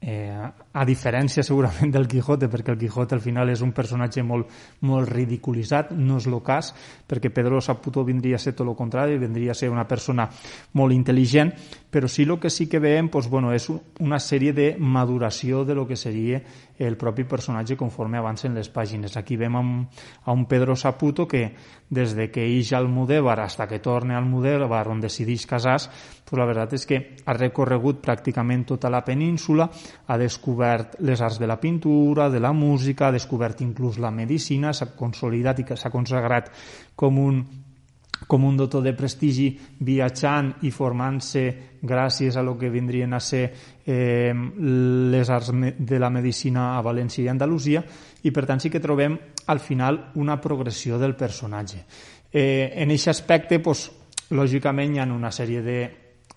eh, 0.00 0.50
a 0.76 0.84
diferència 0.84 1.40
segurament 1.46 1.92
del 1.94 2.04
Quijote, 2.10 2.50
perquè 2.52 2.74
el 2.74 2.78
Quijote 2.80 3.16
al 3.16 3.22
final 3.24 3.48
és 3.48 3.62
un 3.64 3.72
personatge 3.72 4.20
molt, 4.26 4.50
molt 4.84 5.08
ridiculitzat, 5.08 5.94
no 5.96 6.18
és 6.20 6.26
el 6.28 6.36
cas, 6.44 6.72
perquè 7.08 7.30
Pedro 7.32 7.62
Saputo 7.64 8.04
vindria 8.04 8.36
a 8.36 8.42
ser 8.42 8.52
tot 8.52 8.68
el 8.68 8.76
contrari, 8.76 9.16
vindria 9.16 9.54
a 9.54 9.56
ser 9.56 9.70
una 9.72 9.86
persona 9.88 10.28
molt 10.76 10.92
intel·ligent, 10.92 11.54
però 11.96 12.10
sí 12.12 12.26
el 12.26 12.36
que 12.38 12.50
sí 12.52 12.66
que 12.68 12.82
veiem 12.82 13.08
doncs, 13.08 13.30
bueno, 13.32 13.54
és 13.56 13.70
una 13.70 14.18
sèrie 14.20 14.52
de 14.52 14.74
maduració 14.76 15.64
de 15.64 15.74
lo 15.74 15.86
que 15.88 15.96
seria 15.96 16.42
el 16.78 16.98
propi 17.00 17.24
personatge 17.24 17.76
conforme 17.76 18.18
avancen 18.18 18.52
les 18.54 18.68
pàgines. 18.68 19.16
Aquí 19.16 19.38
vem 19.40 19.56
a 19.56 20.32
un 20.32 20.44
Pedro 20.44 20.76
Saputo 20.76 21.24
que 21.26 21.54
des 21.88 22.12
de 22.18 22.28
que 22.30 22.44
ix 22.44 22.74
al 22.76 22.88
Mudévar 22.88 23.40
hasta 23.40 23.66
que 23.66 23.78
torna 23.78 24.18
al 24.18 24.26
Mudévar 24.28 24.88
on 24.92 25.00
decideix 25.00 25.46
casar, 25.46 25.78
pues 26.26 26.38
la 26.38 26.44
veritat 26.44 26.74
és 26.74 26.84
que 26.84 26.98
ha 27.24 27.32
recorregut 27.32 28.02
pràcticament 28.04 28.66
tota 28.66 28.90
la 28.90 29.04
península, 29.06 29.70
ha 30.06 30.18
descobert 30.18 30.65
les 30.98 31.20
arts 31.20 31.38
de 31.38 31.46
la 31.46 31.58
pintura, 31.60 32.30
de 32.30 32.40
la 32.40 32.52
música, 32.52 33.08
ha 33.08 33.14
descobert 33.14 33.60
inclús 33.62 34.00
la 34.02 34.10
medicina, 34.10 34.72
s'ha 34.72 34.92
consolidat 34.96 35.62
i 35.62 35.68
s'ha 35.74 35.92
consagrat 35.92 36.50
com 36.96 37.22
un 37.22 37.44
com 38.26 38.44
un 38.44 38.56
doctor 38.56 38.82
de 38.82 38.94
prestigi 38.96 39.50
viatjant 39.84 40.48
i 40.64 40.70
formant-se 40.72 41.42
gràcies 41.84 42.36
a 42.36 42.42
lo 42.42 42.56
que 42.58 42.70
vindrien 42.72 43.12
a 43.12 43.20
ser 43.20 43.44
eh, 43.84 44.32
les 44.32 45.30
arts 45.30 45.52
de 45.52 45.98
la 46.00 46.10
medicina 46.10 46.72
a 46.78 46.82
València 46.82 47.26
i 47.26 47.28
Andalusia 47.28 47.84
i 48.24 48.32
per 48.32 48.46
tant 48.48 48.62
sí 48.62 48.72
que 48.72 48.80
trobem 48.80 49.18
al 49.46 49.60
final 49.60 50.00
una 50.16 50.40
progressió 50.40 50.98
del 50.98 51.14
personatge. 51.14 51.84
Eh, 52.32 52.72
en 52.74 52.90
aquest 52.90 53.12
aspecte, 53.12 53.60
pues, 53.60 53.90
lògicament 54.30 54.96
hi 54.96 54.98
ha 55.00 55.06
una 55.12 55.30
sèrie 55.30 55.62
de 55.62 55.78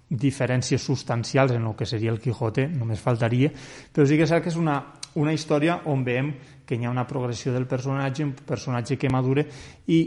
diferències 0.10 0.82
substancials 0.82 1.54
en 1.54 1.68
el 1.68 1.76
que 1.78 1.86
seria 1.86 2.12
el 2.12 2.20
Quijote, 2.20 2.68
només 2.68 3.02
faltaria, 3.02 3.52
però 3.94 4.08
sí 4.08 4.18
que 4.18 4.26
és 4.26 4.32
cert 4.32 4.44
que 4.44 4.50
és 4.50 4.58
una, 4.58 4.80
una 5.22 5.34
història 5.34 5.82
on 5.86 6.04
veiem 6.04 6.34
que 6.66 6.78
hi 6.78 6.86
ha 6.86 6.94
una 6.94 7.08
progressió 7.08 7.54
del 7.54 7.68
personatge, 7.70 8.26
un 8.26 8.34
personatge 8.34 8.98
que 8.98 9.10
madure 9.10 9.46
i 9.88 10.00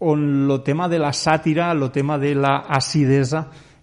on 0.00 0.50
el 0.50 0.62
tema 0.62 0.88
de 0.88 0.98
la 0.98 1.12
sàtira, 1.12 1.72
el 1.72 1.90
tema 1.90 2.18
de 2.18 2.34
la 2.34 2.60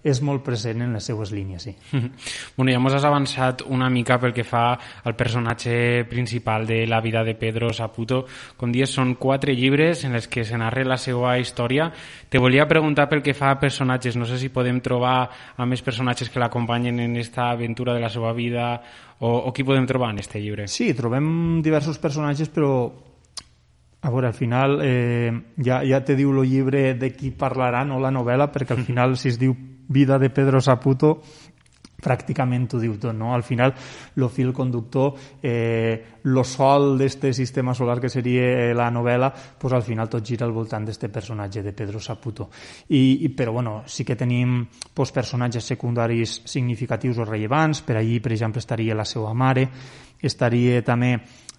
és 0.05 0.19
molt 0.21 0.43
present 0.45 0.83
en 0.85 0.93
les 0.93 1.07
seues 1.09 1.31
línies, 1.33 1.63
sí. 1.65 1.73
Bueno, 2.55 2.71
ja 2.71 2.77
ens 2.77 2.97
has 2.99 3.07
avançat 3.07 3.63
una 3.73 3.89
mica 3.89 4.19
pel 4.21 4.35
que 4.35 4.45
fa 4.45 4.77
al 5.03 5.15
personatge 5.17 6.05
principal 6.09 6.67
de 6.69 6.83
la 6.85 7.01
vida 7.01 7.23
de 7.25 7.33
Pedro 7.35 7.71
Saputo. 7.73 8.21
Com 8.57 8.71
dies, 8.71 8.93
són 8.93 9.15
quatre 9.17 9.55
llibres 9.57 10.03
en 10.05 10.13
els 10.15 10.29
que 10.29 10.45
se 10.45 10.57
narra 10.61 10.85
la 10.85 10.99
seva 11.01 11.35
història. 11.41 11.89
Te 12.29 12.37
volia 12.37 12.67
preguntar 12.69 13.09
pel 13.09 13.23
que 13.25 13.33
fa 13.33 13.49
a 13.51 13.59
personatges. 13.59 14.15
No 14.15 14.29
sé 14.29 14.37
si 14.37 14.53
podem 14.53 14.79
trobar 14.85 15.17
a 15.57 15.65
més 15.65 15.81
personatges 15.81 16.29
que 16.29 16.39
l'acompanyen 16.39 17.01
en 17.01 17.17
esta 17.17 17.49
aventura 17.49 17.97
de 17.97 18.05
la 18.05 18.13
seva 18.13 18.33
vida 18.33 18.75
o, 19.19 19.49
o 19.49 19.53
qui 19.53 19.65
podem 19.65 19.89
trobar 19.89 20.13
en 20.13 20.21
este 20.21 20.39
llibre? 20.39 20.69
Sí, 20.69 20.93
trobem 20.93 21.63
diversos 21.65 21.97
personatges, 21.97 22.53
però 22.53 22.93
a 24.05 24.09
veure, 24.13 24.27
al 24.27 24.37
final 24.37 24.77
eh, 24.85 25.31
ja, 25.57 25.81
ja 25.81 26.03
te 26.05 26.13
diu 26.13 26.29
el 26.29 26.43
llibre 26.45 26.91
de 26.93 27.09
qui 27.15 27.31
parlarà, 27.33 27.81
no 27.89 27.97
la 27.97 28.13
novel·la, 28.13 28.51
perquè 28.53 28.77
al 28.77 28.85
final 28.89 29.17
si 29.17 29.33
es 29.33 29.41
diu 29.41 29.55
vida 29.87 30.19
de 30.19 30.29
Pedro 30.29 30.61
Saputo 30.61 31.19
pràcticament 32.05 32.67
ho 32.75 32.81
diu 32.81 32.97
tot, 33.01 33.15
no? 33.17 33.33
Al 33.33 33.43
final, 33.45 33.73
el 34.17 34.27
fil 34.29 34.51
conductor, 34.53 35.15
eh, 35.41 36.19
lo 36.23 36.43
sol 36.43 36.97
d'este 36.99 37.31
sistema 37.33 37.73
solar 37.73 37.99
que 38.01 38.11
seria 38.11 38.73
la 38.77 38.89
novel·la, 38.93 39.31
pues 39.59 39.73
al 39.73 39.83
final 39.85 40.09
tot 40.11 40.25
gira 40.25 40.45
al 40.45 40.53
voltant 40.53 40.85
d'este 40.85 41.09
personatge 41.09 41.63
de 41.63 41.73
Pedro 41.73 41.99
Saputo. 41.99 42.49
I, 42.89 43.25
i, 43.25 43.29
però, 43.29 43.55
bueno, 43.57 43.83
sí 43.87 44.05
que 44.05 44.17
tenim 44.19 44.65
pues, 44.93 45.11
personatges 45.15 45.65
secundaris 45.65 46.41
significatius 46.45 47.19
o 47.19 47.25
rellevants, 47.25 47.81
per 47.81 47.97
allí, 47.97 48.19
per 48.19 48.35
exemple, 48.35 48.61
estaria 48.61 48.95
la 48.95 49.05
seva 49.05 49.33
mare, 49.33 49.69
estaria 50.21 50.81
també 50.85 51.15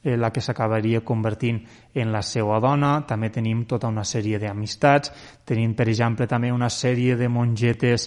eh, 0.07 0.17
la 0.17 0.31
que 0.31 0.41
s'acabaria 0.41 1.03
convertint 1.05 1.59
en 1.95 2.13
la 2.15 2.23
seva 2.23 2.61
dona, 2.63 3.01
també 3.09 3.33
tenim 3.35 3.65
tota 3.67 3.91
una 3.91 4.05
sèrie 4.07 4.39
d'amistats, 4.39 5.13
tenim, 5.45 5.75
per 5.75 5.89
exemple, 5.91 6.29
també 6.31 6.53
una 6.55 6.71
sèrie 6.71 7.17
de 7.19 7.29
mongetes 7.29 8.07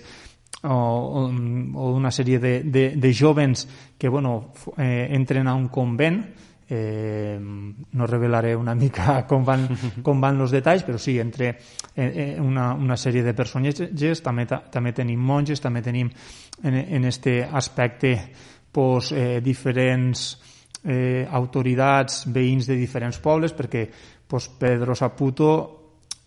o, 0.63 0.73
o, 0.73 1.25
o 1.27 1.89
una 1.95 2.11
sèrie 2.11 2.39
de, 2.39 2.53
de, 2.63 2.85
de 2.95 3.13
jovens 3.13 3.67
que 3.97 4.09
bueno, 4.09 4.53
eh, 4.77 5.09
entren 5.11 5.47
a 5.47 5.55
un 5.55 5.67
convent. 5.67 6.23
Eh, 6.71 7.39
no 7.41 8.05
revelaré 8.05 8.51
una 8.55 8.75
mica 8.77 9.23
com 9.29 9.41
van, 9.41 9.63
com 10.05 10.19
van 10.21 10.37
els 10.37 10.51
detalls, 10.53 10.83
però 10.85 10.99
sí, 11.01 11.15
entre 11.17 11.55
eh, 11.95 12.35
una, 12.37 12.75
una 12.77 12.93
sèrie 12.93 13.23
de 13.25 13.33
personatges, 13.33 14.21
també, 14.21 14.45
també 14.45 14.93
tenim 14.93 15.17
monges, 15.17 15.63
també 15.63 15.81
tenim 15.81 16.11
en, 16.61 16.77
en 16.77 17.09
este 17.09 17.41
aspecte 17.41 18.13
pues, 18.71 19.11
eh, 19.11 19.41
diferents 19.41 20.37
eh, 20.83 21.27
autoritats, 21.31 22.25
veïns 22.31 22.67
de 22.69 22.77
diferents 22.79 23.19
pobles, 23.19 23.53
perquè 23.53 23.87
pues, 24.27 24.49
Pedro 24.59 24.95
Saputo 24.95 25.51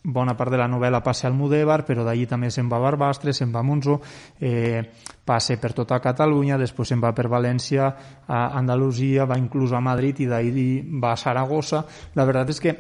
bona 0.03 0.35
part 0.35 0.51
de 0.51 0.59
la 0.59 0.67
novel·la 0.67 0.99
passa 1.03 1.29
al 1.29 1.37
Mudèvar, 1.39 1.85
però 1.87 2.03
d'allí 2.03 2.27
també 2.27 2.51
se'n 2.51 2.69
va 2.69 2.81
a 2.81 2.83
Barbastre, 2.83 3.33
se'n 3.33 3.53
va 3.55 3.61
a 3.61 3.63
Monzó, 3.63 4.01
eh, 4.41 4.83
passa 5.25 5.57
per 5.57 5.73
tota 5.73 6.01
Catalunya, 6.03 6.59
després 6.59 6.89
se'n 6.91 7.01
va 7.01 7.13
per 7.15 7.29
València, 7.31 7.87
a 8.27 8.49
Andalusia, 8.59 9.25
va 9.25 9.39
inclús 9.39 9.73
a 9.73 9.81
Madrid 9.81 10.21
i 10.21 10.27
d'ahir 10.27 10.67
va 10.99 11.13
a 11.13 11.17
Saragossa. 11.17 11.85
La 12.15 12.27
veritat 12.27 12.51
és 12.51 12.61
que 12.61 12.75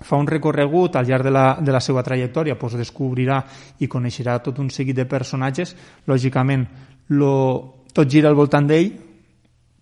fa 0.00 0.16
un 0.16 0.26
recorregut 0.26 0.96
al 0.96 1.06
llarg 1.06 1.24
de 1.24 1.32
la, 1.32 1.56
de 1.60 1.72
la 1.72 1.80
seva 1.80 2.04
trajectòria, 2.04 2.54
doncs 2.54 2.76
descobrirà 2.78 3.42
i 3.80 3.88
coneixerà 3.88 4.38
tot 4.38 4.60
un 4.62 4.70
seguit 4.70 4.94
de 4.96 5.06
personatges. 5.06 5.74
Lògicament, 6.06 6.66
lo, 7.08 7.82
tot 7.92 8.06
gira 8.06 8.28
al 8.28 8.38
voltant 8.38 8.68
d'ell, 8.68 8.92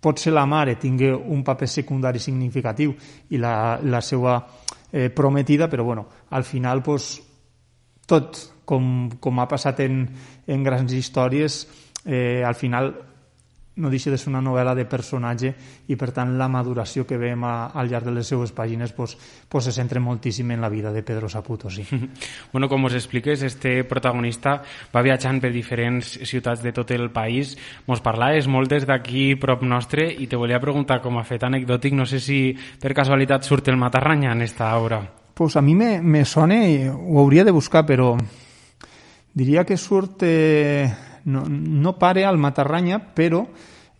potser 0.05 0.33
la 0.33 0.45
mare 0.45 0.77
tingui 0.77 1.09
un 1.09 1.41
paper 1.41 1.67
secundari 1.67 2.21
significatiu 2.21 2.93
i 3.33 3.41
la, 3.41 3.79
la 3.81 4.01
seva 4.05 4.37
eh, 4.91 5.09
prometida, 5.09 5.67
però 5.67 5.83
bueno, 5.83 6.05
al 6.29 6.45
final 6.45 6.83
pues, 6.85 7.15
tot 8.05 8.37
com, 8.65 9.09
com 9.19 9.41
ha 9.41 9.47
passat 9.49 9.81
en, 9.85 10.03
en 10.45 10.63
grans 10.65 10.93
històries, 10.93 11.63
eh, 12.05 12.43
al 12.45 12.53
final 12.53 12.93
no 13.75 13.89
deixa 13.89 14.11
de 14.11 14.17
ser 14.17 14.29
una 14.31 14.41
novel·la 14.43 14.75
de 14.75 14.85
personatge 14.87 15.51
i 15.91 15.97
per 15.99 16.11
tant 16.15 16.35
la 16.39 16.47
maduració 16.51 17.03
que 17.07 17.17
veiem 17.19 17.43
a, 17.43 17.71
al 17.75 17.89
llarg 17.91 18.07
de 18.07 18.13
les 18.15 18.29
seues 18.31 18.53
pàgines 18.55 18.93
pues, 18.95 19.17
pues 19.49 19.67
se 19.67 19.73
centra 19.75 19.99
moltíssim 19.99 20.51
en 20.51 20.61
la 20.63 20.69
vida 20.69 20.93
de 20.93 21.03
Pedro 21.03 21.27
Saputo 21.29 21.69
sí. 21.69 21.85
bueno, 22.53 22.69
com 22.69 22.85
us 22.87 22.95
expliques 22.95 23.43
este 23.43 23.83
protagonista 23.83 24.61
va 24.95 25.03
viatjant 25.03 25.41
per 25.43 25.51
diferents 25.51 26.15
ciutats 26.23 26.63
de 26.63 26.71
tot 26.71 26.91
el 26.95 27.09
país 27.11 27.57
mos 27.87 28.01
parlaves 28.01 28.47
moltes 28.47 28.87
d'aquí 28.87 29.35
prop 29.35 29.65
nostre 29.67 30.07
i 30.07 30.27
te 30.27 30.39
volia 30.39 30.61
preguntar 30.63 31.01
com 31.03 31.19
a 31.19 31.27
fet 31.27 31.43
anecdòtic 31.43 31.93
no 31.93 32.07
sé 32.07 32.21
si 32.23 32.55
per 32.81 32.95
casualitat 32.95 33.43
surt 33.43 33.67
el 33.67 33.77
Matarranya 33.81 34.31
en 34.31 34.41
esta 34.47 34.71
obra 34.79 35.03
pues 35.35 35.57
a 35.57 35.61
mi 35.61 35.75
me, 35.75 36.01
me 36.01 36.23
sona 36.23 36.63
ho 36.95 37.19
hauria 37.19 37.43
de 37.43 37.51
buscar 37.51 37.83
però 37.85 38.15
diria 39.35 39.65
que 39.65 39.75
surt 39.75 40.23
eh, 40.23 40.87
no, 41.25 41.45
no 41.47 41.97
pare 41.99 42.25
al 42.25 42.37
Matarranya, 42.37 42.99
però 43.13 43.45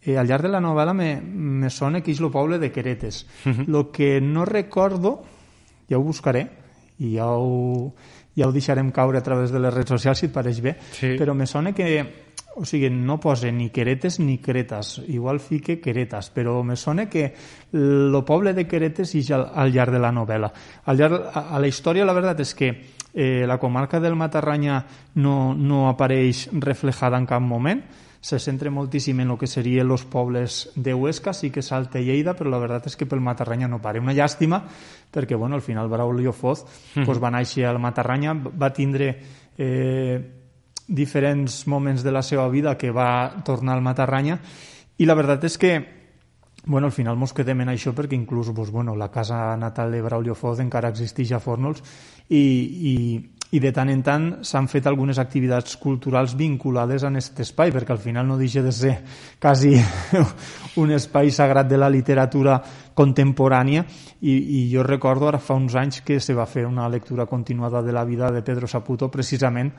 eh, 0.02 0.18
al 0.18 0.28
llarg 0.30 0.46
de 0.46 0.54
la 0.54 0.62
novel·la 0.62 0.94
me, 0.94 1.10
me 1.22 1.70
sona 1.74 2.02
que 2.02 2.14
és 2.14 2.22
el 2.22 2.32
poble 2.34 2.60
de 2.62 2.72
Queretes. 2.72 3.26
Uh 3.46 3.50
-huh. 3.52 3.68
Lo 3.68 3.92
que 3.92 4.22
no 4.22 4.46
recordo, 4.46 5.24
ja 5.90 5.98
ho 5.98 6.04
buscaré, 6.04 6.50
i 7.00 7.16
ja 7.16 7.28
ho, 7.28 7.94
ja 8.36 8.48
ho 8.48 8.52
deixarem 8.52 8.92
caure 8.92 9.18
a 9.18 9.24
través 9.24 9.52
de 9.52 9.60
les 9.60 9.74
redes 9.74 9.90
socials 9.90 10.20
si 10.20 10.28
et 10.28 10.34
pareix 10.34 10.62
bé, 10.62 10.78
sí. 10.92 11.16
però 11.18 11.34
me 11.34 11.46
sona 11.46 11.74
que 11.74 12.26
o 12.58 12.64
sigui, 12.64 12.90
no 12.90 13.20
posa 13.20 13.52
ni 13.52 13.70
Queretes 13.70 14.20
ni 14.20 14.38
Cretas, 14.38 15.02
igual 15.08 15.42
fique 15.42 15.82
Queretas, 15.82 16.30
però 16.32 16.64
me 16.64 16.78
sona 16.78 17.10
que 17.10 17.34
el 17.74 18.24
poble 18.26 18.54
de 18.54 18.66
Queretes 18.66 19.14
és 19.16 19.32
al, 19.32 19.50
al 19.54 19.74
llarg 19.74 19.92
de 19.92 20.00
la 20.00 20.12
novel·la. 20.16 20.52
Al 20.86 20.98
llarg, 20.98 21.20
a, 21.34 21.50
a 21.52 21.60
la 21.60 21.68
història 21.68 22.06
la 22.06 22.16
veritat 22.16 22.40
és 22.40 22.54
que 22.56 22.72
eh, 23.16 23.46
la 23.48 23.58
comarca 23.58 24.00
del 24.00 24.16
Matarranya 24.16 24.86
no, 25.16 25.56
no 25.56 25.88
apareix 25.88 26.50
reflejada 26.52 27.18
en 27.18 27.26
cap 27.26 27.42
moment, 27.42 27.82
se 28.20 28.40
centra 28.40 28.72
moltíssim 28.74 29.20
en 29.22 29.32
el 29.32 29.38
que 29.38 29.48
serien 29.48 29.90
els 29.94 30.04
pobles 30.04 30.72
de 30.76 30.94
Huesca, 30.94 31.32
sí 31.34 31.52
que 31.54 31.62
salta 31.62 32.02
Lleida, 32.02 32.34
però 32.36 32.52
la 32.52 32.60
veritat 32.60 32.90
és 32.90 32.98
que 33.00 33.06
pel 33.06 33.22
Matarranya 33.22 33.70
no 33.72 33.80
pare. 33.80 34.02
Una 34.02 34.16
llàstima, 34.18 34.64
perquè 35.14 35.38
bueno, 35.38 35.56
al 35.56 35.62
final 35.62 35.88
Braulio 35.88 36.34
Foz 36.34 36.66
mm. 36.66 37.06
pues, 37.06 37.22
va 37.22 37.32
néixer 37.32 37.68
al 37.70 37.80
Matarranya, 37.80 38.34
va 38.34 38.74
tindre 38.74 39.12
eh, 39.58 40.18
diferents 40.88 41.68
moments 41.68 42.04
de 42.04 42.12
la 42.12 42.24
seva 42.26 42.50
vida 42.50 42.76
que 42.78 42.92
va 42.92 43.44
tornar 43.46 43.78
al 43.78 43.86
Matarranya, 43.86 44.40
i 44.98 45.06
la 45.06 45.16
veritat 45.16 45.46
és 45.46 45.58
que 45.62 45.76
Bueno, 46.68 46.88
al 46.88 46.94
final 46.94 47.16
mos 47.16 47.34
quedem 47.38 47.62
en 47.62 47.70
això 47.76 47.92
perquè 47.94 48.18
inclús 48.18 48.50
pues, 48.56 48.72
bueno, 48.74 48.96
la 48.98 49.12
casa 49.14 49.54
natal 49.56 49.92
de 49.94 50.02
Braulio 50.02 50.34
Foz 50.34 50.64
encara 50.64 50.90
existeix 50.90 51.36
a 51.36 51.40
Fórnols 51.40 51.84
i, 52.26 52.42
i, 52.42 52.94
i 53.54 53.62
de 53.62 53.72
tant 53.72 53.92
en 53.94 54.02
tant 54.02 54.26
s'han 54.42 54.66
fet 54.72 54.88
algunes 54.90 55.20
activitats 55.22 55.78
culturals 55.78 56.34
vinculades 56.36 57.06
a 57.06 57.12
aquest 57.12 57.44
espai, 57.46 57.70
perquè 57.72 57.94
al 57.94 58.02
final 58.02 58.26
no 58.26 58.40
deixa 58.40 58.64
de 58.66 58.74
ser 58.74 58.96
quasi 59.40 59.76
un 60.82 60.96
espai 60.98 61.30
sagrat 61.30 61.70
de 61.70 61.78
la 61.78 61.92
literatura 61.94 62.58
contemporània. 62.98 63.86
I, 64.26 64.34
i 64.34 64.60
jo 64.72 64.82
recordo 64.82 65.30
ara 65.30 65.38
fa 65.38 65.54
uns 65.54 65.76
anys 65.78 66.02
que 66.02 66.18
se 66.20 66.34
va 66.34 66.48
fer 66.50 66.66
una 66.66 66.90
lectura 66.90 67.28
continuada 67.30 67.84
de 67.86 67.94
la 67.94 68.06
vida 68.10 68.32
de 68.32 68.42
Pedro 68.42 68.66
Saputo 68.66 69.12
precisament 69.14 69.70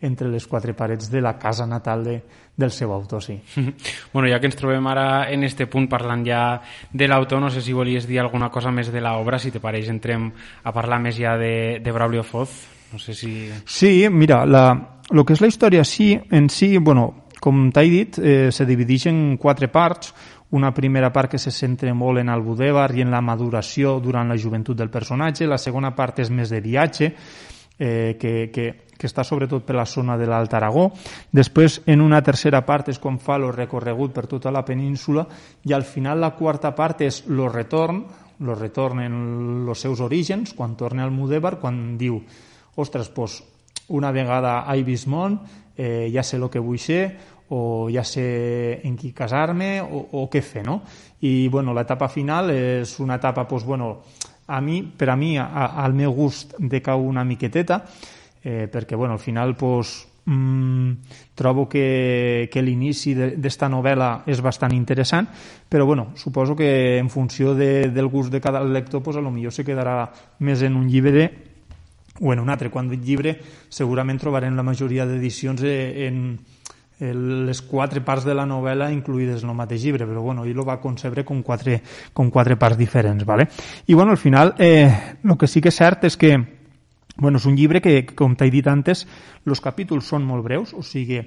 entre 0.00 0.28
les 0.28 0.46
quatre 0.46 0.74
parets 0.74 1.10
de 1.10 1.20
la 1.20 1.38
casa 1.38 1.66
natal 1.66 2.04
de, 2.04 2.16
del 2.56 2.70
seu 2.70 2.92
autor, 2.92 3.22
sí. 3.22 3.40
Bueno, 4.12 4.28
ja 4.28 4.40
que 4.40 4.46
ens 4.50 4.56
trobem 4.56 4.86
ara 4.86 5.30
en 5.32 5.44
este 5.44 5.66
punt 5.66 5.88
parlant 5.90 6.24
ja 6.26 6.60
de 6.92 7.08
l'autor, 7.08 7.40
no 7.40 7.50
sé 7.50 7.62
si 7.62 7.72
volies 7.72 8.06
dir 8.06 8.20
alguna 8.20 8.50
cosa 8.50 8.70
més 8.70 8.92
de 8.92 9.02
l'obra, 9.02 9.38
si 9.38 9.50
te 9.50 9.62
pareix 9.62 9.90
entrem 9.90 10.30
a 10.62 10.72
parlar 10.72 11.00
més 11.02 11.18
ja 11.18 11.36
de, 11.40 11.80
de 11.82 11.92
Braulio 11.92 12.22
Foz. 12.22 12.54
No 12.92 12.98
sé 12.98 13.14
si... 13.14 13.50
Sí, 13.66 14.06
mira, 14.10 14.44
la, 14.46 14.68
lo 15.10 15.24
que 15.24 15.34
és 15.34 15.42
la 15.42 15.50
història 15.50 15.84
sí, 15.84 16.14
en 16.30 16.46
si, 16.48 16.76
bueno, 16.78 17.24
com 17.44 17.66
t'he 17.74 17.88
dit, 17.90 18.18
eh, 18.18 18.52
se 18.54 18.64
divideix 18.64 19.08
en 19.10 19.36
quatre 19.36 19.68
parts. 19.68 20.14
Una 20.54 20.70
primera 20.72 21.10
part 21.12 21.32
que 21.32 21.38
se 21.42 21.50
centra 21.50 21.90
molt 21.98 22.20
en 22.22 22.30
Albudebar 22.30 22.92
i 22.94 23.02
en 23.02 23.10
la 23.10 23.20
maduració 23.24 23.98
durant 24.00 24.28
la 24.30 24.38
joventut 24.38 24.78
del 24.78 24.92
personatge. 24.92 25.48
La 25.50 25.58
segona 25.58 25.90
part 25.96 26.22
és 26.22 26.30
més 26.30 26.52
de 26.54 26.60
viatge, 26.62 27.10
eh, 27.78 28.16
que, 28.20 28.50
que 28.52 28.84
que 28.98 29.08
està 29.10 29.24
sobretot 29.26 29.64
per 29.66 29.76
la 29.76 29.84
zona 29.84 30.16
de 30.16 30.24
l'Alt 30.28 30.54
Aragó. 30.54 30.86
Després, 31.34 31.80
en 31.90 32.00
una 32.00 32.22
tercera 32.24 32.62
part, 32.64 32.88
és 32.88 33.00
quan 33.02 33.18
fa 33.20 33.36
el 33.40 33.50
recorregut 33.52 34.14
per 34.14 34.26
tota 34.30 34.52
la 34.54 34.64
península 34.64 35.26
i 35.68 35.74
al 35.74 35.84
final 35.84 36.22
la 36.22 36.34
quarta 36.38 36.74
part 36.76 37.02
és 37.04 37.24
el 37.28 37.42
retorn, 37.50 38.04
el 38.40 38.54
retorn 38.56 39.02
en 39.04 39.18
els 39.68 39.84
seus 39.84 40.00
orígens, 40.00 40.54
quan 40.54 40.76
torna 40.76 41.04
al 41.04 41.12
Mudèvar, 41.14 41.58
quan 41.60 41.98
diu, 41.98 42.20
ostres, 42.76 43.10
pues, 43.14 43.42
una 43.88 44.10
vegada 44.12 44.62
he 44.72 44.82
vist 44.82 45.06
món, 45.10 45.38
eh, 45.76 46.10
ja 46.14 46.22
sé 46.22 46.38
el 46.38 46.48
que 46.50 46.62
vull 46.62 46.80
ser, 46.80 47.34
o 47.52 47.90
ja 47.92 48.02
sé 48.08 48.80
en 48.88 48.96
qui 48.96 49.12
casar-me, 49.12 49.82
o, 49.84 50.00
o 50.16 50.24
què 50.32 50.40
fer, 50.42 50.64
no? 50.64 50.80
I, 51.20 51.46
bueno, 51.52 51.74
l'etapa 51.76 52.08
final 52.08 52.50
és 52.50 52.96
una 53.04 53.20
etapa, 53.20 53.44
pues, 53.46 53.64
bueno, 53.68 53.98
a 54.46 54.60
mi, 54.60 54.82
per 54.82 55.08
a 55.10 55.16
mi, 55.16 55.36
a, 55.38 55.46
al 55.82 55.94
meu 55.94 56.12
gust, 56.12 56.54
decau 56.58 57.04
una 57.06 57.24
miqueteta, 57.24 57.84
eh, 58.42 58.68
perquè 58.68 58.96
bueno, 58.96 59.14
al 59.14 59.20
final 59.20 59.56
pues, 59.56 60.06
mm, 60.26 60.90
trobo 61.34 61.68
que, 61.68 62.48
que 62.52 62.62
l'inici 62.62 63.14
d'esta 63.14 63.68
novel·la 63.72 64.24
és 64.26 64.42
bastant 64.44 64.74
interessant, 64.76 65.28
però 65.68 65.86
bueno, 65.86 66.12
suposo 66.16 66.56
que 66.56 66.98
en 66.98 67.08
funció 67.10 67.54
de, 67.54 67.88
del 67.90 68.08
gust 68.08 68.32
de 68.32 68.40
cada 68.40 68.62
lector, 68.64 69.02
pues, 69.02 69.16
a 69.16 69.24
lo 69.24 69.32
millor 69.32 69.52
se 69.52 69.64
quedarà 69.64 70.10
més 70.40 70.62
en 70.62 70.76
un 70.76 70.88
llibre 70.88 71.30
o 72.20 72.32
en 72.32 72.40
un 72.40 72.50
altre. 72.50 72.70
Quan 72.70 72.88
dic 72.88 73.02
llibre, 73.02 73.38
segurament 73.68 74.20
trobarem 74.20 74.54
la 74.56 74.66
majoria 74.66 75.06
d'edicions 75.08 75.64
eh, 75.64 76.06
en, 76.06 76.20
en 76.36 76.53
les 77.00 77.60
quatre 77.66 78.00
parts 78.06 78.24
de 78.24 78.34
la 78.34 78.46
novel·la 78.46 78.92
incluïdes 78.94 79.42
en 79.42 79.50
el 79.50 79.58
mateix 79.58 79.82
llibre, 79.82 80.06
però 80.06 80.22
bueno, 80.22 80.44
ell 80.44 80.54
lo 80.54 80.64
va 80.64 80.80
concebre 80.80 81.24
com 81.24 81.42
quatre, 81.42 81.80
com 82.12 82.30
quatre 82.30 82.56
parts 82.56 82.78
diferents, 82.78 83.24
¿vale? 83.26 83.48
I 83.86 83.94
bueno, 83.94 84.12
al 84.12 84.18
final, 84.18 84.54
eh, 84.58 85.18
el 85.24 85.36
que 85.36 85.48
sí 85.50 85.60
que 85.60 85.74
és 85.74 85.80
cert 85.82 86.04
és 86.04 86.16
que 86.16 86.36
Bueno, 87.16 87.38
és 87.38 87.44
un 87.46 87.54
llibre 87.54 87.78
que, 87.78 88.02
com 88.18 88.32
t'he 88.34 88.48
dit 88.50 88.66
antes, 88.66 89.04
els 89.46 89.60
capítols 89.62 90.08
són 90.10 90.24
molt 90.26 90.42
breus, 90.42 90.72
o 90.74 90.82
sigui 90.82 91.20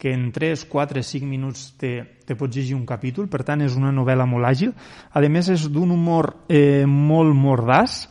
que 0.00 0.12
en 0.12 0.26
3, 0.32 0.66
4, 0.68 1.02
5 1.04 1.28
minuts 1.28 1.62
te, 1.80 2.20
te 2.28 2.36
pots 2.36 2.56
llegir 2.56 2.76
un 2.76 2.84
capítol, 2.88 3.28
per 3.28 3.40
tant 3.48 3.60
és 3.64 3.76
una 3.76 3.92
novel·la 3.92 4.26
molt 4.28 4.48
àgil. 4.48 4.74
A 5.12 5.20
més 5.28 5.48
és 5.52 5.66
d'un 5.72 5.92
humor 5.92 6.28
eh, 6.48 6.84
molt 6.84 7.32
mordàs, 7.36 8.02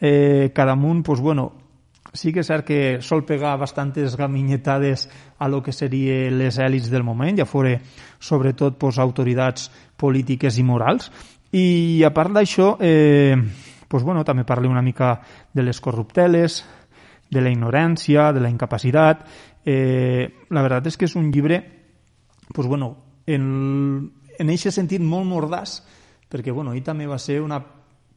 eh, 0.00 0.52
cada 0.52 0.72
damunt, 0.72 1.02
pues, 1.04 1.20
bueno, 1.20 1.52
sí 2.14 2.32
que 2.32 2.44
és 2.44 2.48
cert 2.48 2.64
que 2.64 2.80
sol 3.02 3.24
pegar 3.26 3.56
bastantes 3.58 4.16
gaminyetades 4.16 5.08
a 5.38 5.48
lo 5.50 5.60
que 5.62 5.74
serien 5.74 6.38
les 6.38 6.58
èlits 6.62 6.88
del 6.90 7.02
moment, 7.02 7.36
ja 7.36 7.46
fora 7.46 7.74
sobretot 8.22 8.78
pues, 8.78 9.00
autoritats 9.02 9.68
polítiques 9.98 10.56
i 10.58 10.64
morals, 10.64 11.10
i 11.54 12.02
a 12.06 12.10
part 12.14 12.32
d'això, 12.34 12.76
eh, 12.80 13.34
pues, 13.88 14.02
bueno, 14.02 14.24
també 14.24 14.46
parla 14.46 14.70
una 14.70 14.82
mica 14.82 15.20
de 15.52 15.62
les 15.62 15.80
corrupteles, 15.80 16.62
de 17.30 17.40
la 17.42 17.50
ignorància, 17.50 18.32
de 18.32 18.40
la 18.40 18.50
incapacitat. 18.50 19.26
Eh, 19.64 20.46
la 20.50 20.62
veritat 20.62 20.92
és 20.92 20.98
que 20.98 21.08
és 21.08 21.14
un 21.16 21.30
llibre 21.32 21.62
pues, 22.52 22.68
bueno, 22.68 23.20
en, 23.26 24.12
en 24.38 24.50
aquest 24.52 24.76
sentit 24.76 25.02
molt 25.02 25.26
mordàs, 25.26 25.78
perquè 26.30 26.52
bueno, 26.52 26.74
ell 26.74 26.84
també 26.84 27.08
va 27.08 27.18
ser 27.18 27.40
una 27.42 27.62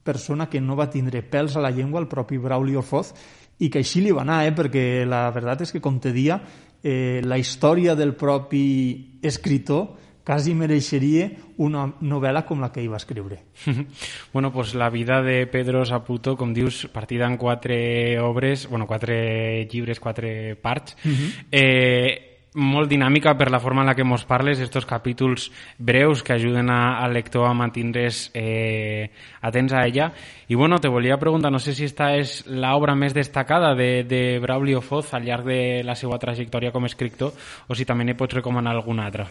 persona 0.07 0.47
que 0.49 0.61
no 0.61 0.75
va 0.75 0.89
tindre 0.91 1.23
pèls 1.23 1.55
a 1.55 1.63
la 1.63 1.71
llengua, 1.71 2.01
el 2.01 2.07
propi 2.11 2.37
Braulio 2.39 2.81
Foz, 2.81 3.13
i 3.59 3.69
que 3.69 3.81
així 3.81 4.01
li 4.01 4.13
va 4.13 4.23
anar, 4.25 4.43
eh? 4.45 4.53
perquè 4.55 5.05
la 5.05 5.27
veritat 5.33 5.65
és 5.65 5.73
que, 5.73 5.81
com 5.81 5.99
te 5.99 6.11
dia, 6.13 6.39
eh, 6.83 7.21
la 7.23 7.37
història 7.37 7.95
del 7.95 8.13
propi 8.15 9.19
escritor 9.25 9.95
quasi 10.27 10.51
mereixeria 10.53 11.29
una 11.63 11.85
novel·la 12.03 12.43
com 12.45 12.59
la 12.59 12.67
que 12.73 12.81
ell 12.83 12.91
va 12.91 12.99
escriure. 12.99 13.39
bueno, 14.33 14.51
pues 14.51 14.73
la 14.75 14.89
vida 14.89 15.21
de 15.23 15.47
Pedro 15.47 15.85
Saputo, 15.85 16.35
com 16.35 16.51
dius, 16.53 16.85
partida 16.91 17.25
en 17.31 17.37
quatre 17.37 18.19
obres, 18.19 18.67
bueno, 18.67 18.85
quatre 18.85 19.65
llibres, 19.71 20.01
quatre 20.03 20.55
parts, 20.55 20.97
uh 21.05 21.09
-huh. 21.09 21.31
eh, 21.51 22.36
molt 22.55 22.89
dinàmica 22.89 23.35
per 23.37 23.49
la 23.51 23.59
forma 23.59 23.83
en 23.83 23.89
la 23.91 23.95
que 23.95 24.05
mos 24.07 24.23
parles, 24.25 24.59
estos 24.59 24.85
capítols 24.85 25.51
breus 25.77 26.23
que 26.23 26.33
ajuden 26.33 26.69
a, 26.69 26.97
al 27.03 27.13
lector 27.13 27.47
a 27.47 27.53
mantindre's 27.53 28.31
eh, 28.33 29.11
atents 29.41 29.73
a 29.73 29.85
ella. 29.85 30.11
I 30.47 30.55
bueno, 30.55 30.79
te 30.79 30.87
volia 30.87 31.19
preguntar, 31.19 31.51
no 31.51 31.59
sé 31.59 31.75
si 31.75 31.85
esta 31.85 32.13
és 32.17 32.41
l'obra 32.47 32.95
més 32.95 33.13
destacada 33.13 33.75
de, 33.75 34.03
de 34.07 34.39
Braulio 34.41 34.81
Foz 34.81 35.13
al 35.13 35.27
llarg 35.27 35.45
de 35.45 35.61
la 35.85 35.95
seva 35.95 36.17
trajectòria 36.17 36.71
com 36.71 36.83
a 36.83 36.91
escriptor 36.91 37.33
o 37.67 37.75
si 37.75 37.85
també 37.85 38.07
ne 38.07 38.17
pots 38.17 38.39
recomanar 38.39 38.73
alguna 38.73 39.05
altra. 39.05 39.27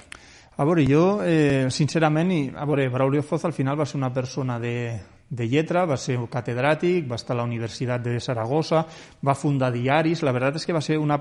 A 0.57 0.65
veure, 0.65 0.87
jo, 0.89 1.21
eh, 1.21 1.67
sincerament, 1.69 2.31
i, 2.33 2.41
a 2.55 2.65
veure, 2.65 2.89
Braulio 2.89 3.23
Foz 3.23 3.45
al 3.45 3.53
final 3.53 3.77
va 3.81 3.85
ser 3.85 3.99
una 3.99 4.13
persona 4.13 4.61
de, 4.61 4.77
de 5.29 5.49
lletra, 5.49 5.85
va 5.85 5.99
ser 6.01 6.17
catedràtic, 6.33 7.09
va 7.11 7.19
estar 7.19 7.35
a 7.35 7.41
la 7.43 7.45
Universitat 7.45 8.01
de 8.01 8.21
Saragossa, 8.21 8.87
va 9.21 9.35
fundar 9.35 9.73
diaris, 9.75 10.23
la 10.23 10.33
veritat 10.33 10.61
és 10.61 10.67
que 10.67 10.77
va 10.77 10.85
ser 10.85 10.97
una 11.03 11.19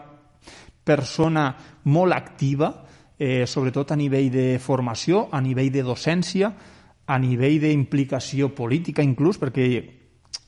persona 0.86 1.50
molt 1.90 2.14
activa, 2.14 2.72
eh, 3.18 3.46
sobretot 3.48 3.92
a 3.92 3.98
nivell 4.00 4.30
de 4.32 4.48
formació, 4.62 5.28
a 5.32 5.42
nivell 5.42 5.72
de 5.74 5.84
docència, 5.84 6.54
a 7.06 7.18
nivell 7.20 7.60
d'implicació 7.62 8.54
política 8.56 9.04
inclús, 9.06 9.40
perquè 9.42 9.68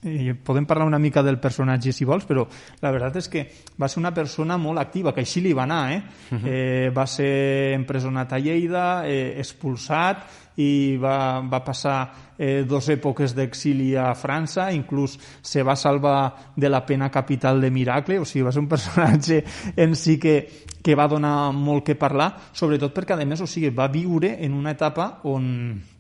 eh, 0.03 0.35
podem 0.43 0.65
parlar 0.65 0.85
una 0.85 0.99
mica 0.99 1.23
del 1.23 1.39
personatge 1.39 1.91
si 1.93 2.05
vols, 2.05 2.25
però 2.25 2.45
la 2.81 2.91
veritat 2.91 3.17
és 3.21 3.29
que 3.31 3.45
va 3.79 3.89
ser 3.89 3.99
una 4.01 4.13
persona 4.13 4.57
molt 4.61 4.79
activa, 4.79 5.13
que 5.13 5.23
així 5.25 5.41
li 5.41 5.53
va 5.57 5.63
anar, 5.63 5.91
eh? 5.91 6.01
Uh 6.31 6.37
-huh. 6.37 6.41
eh 6.45 6.91
va 6.93 7.05
ser 7.07 7.73
empresonat 7.73 8.33
a 8.33 8.39
Lleida, 8.39 9.07
eh, 9.07 9.39
expulsat 9.39 10.27
i 10.57 10.97
va, 10.97 11.41
va 11.41 11.63
passar 11.63 12.33
eh, 12.37 12.63
dos 12.67 12.89
èpoques 12.89 13.35
d'exili 13.35 13.95
a 13.95 14.13
França, 14.15 14.71
inclús 14.71 15.17
se 15.41 15.63
va 15.63 15.75
salvar 15.75 16.53
de 16.55 16.69
la 16.69 16.85
pena 16.85 17.09
capital 17.09 17.61
de 17.61 17.71
Miracle, 17.71 18.19
o 18.19 18.25
sigui, 18.25 18.43
va 18.43 18.51
ser 18.51 18.61
un 18.61 18.67
personatge 18.75 19.43
en 19.75 19.95
si 19.95 20.17
que, 20.19 20.49
que 20.81 20.95
va 20.95 21.07
donar 21.07 21.51
molt 21.51 21.83
que 21.85 21.95
parlar, 21.95 22.35
sobretot 22.53 22.93
perquè, 22.93 23.13
a 23.13 23.25
més, 23.25 23.41
o 23.41 23.47
sigui, 23.47 23.69
va 23.69 23.87
viure 23.87 24.37
en 24.43 24.53
una 24.53 24.71
etapa 24.71 25.19
on 25.23 25.96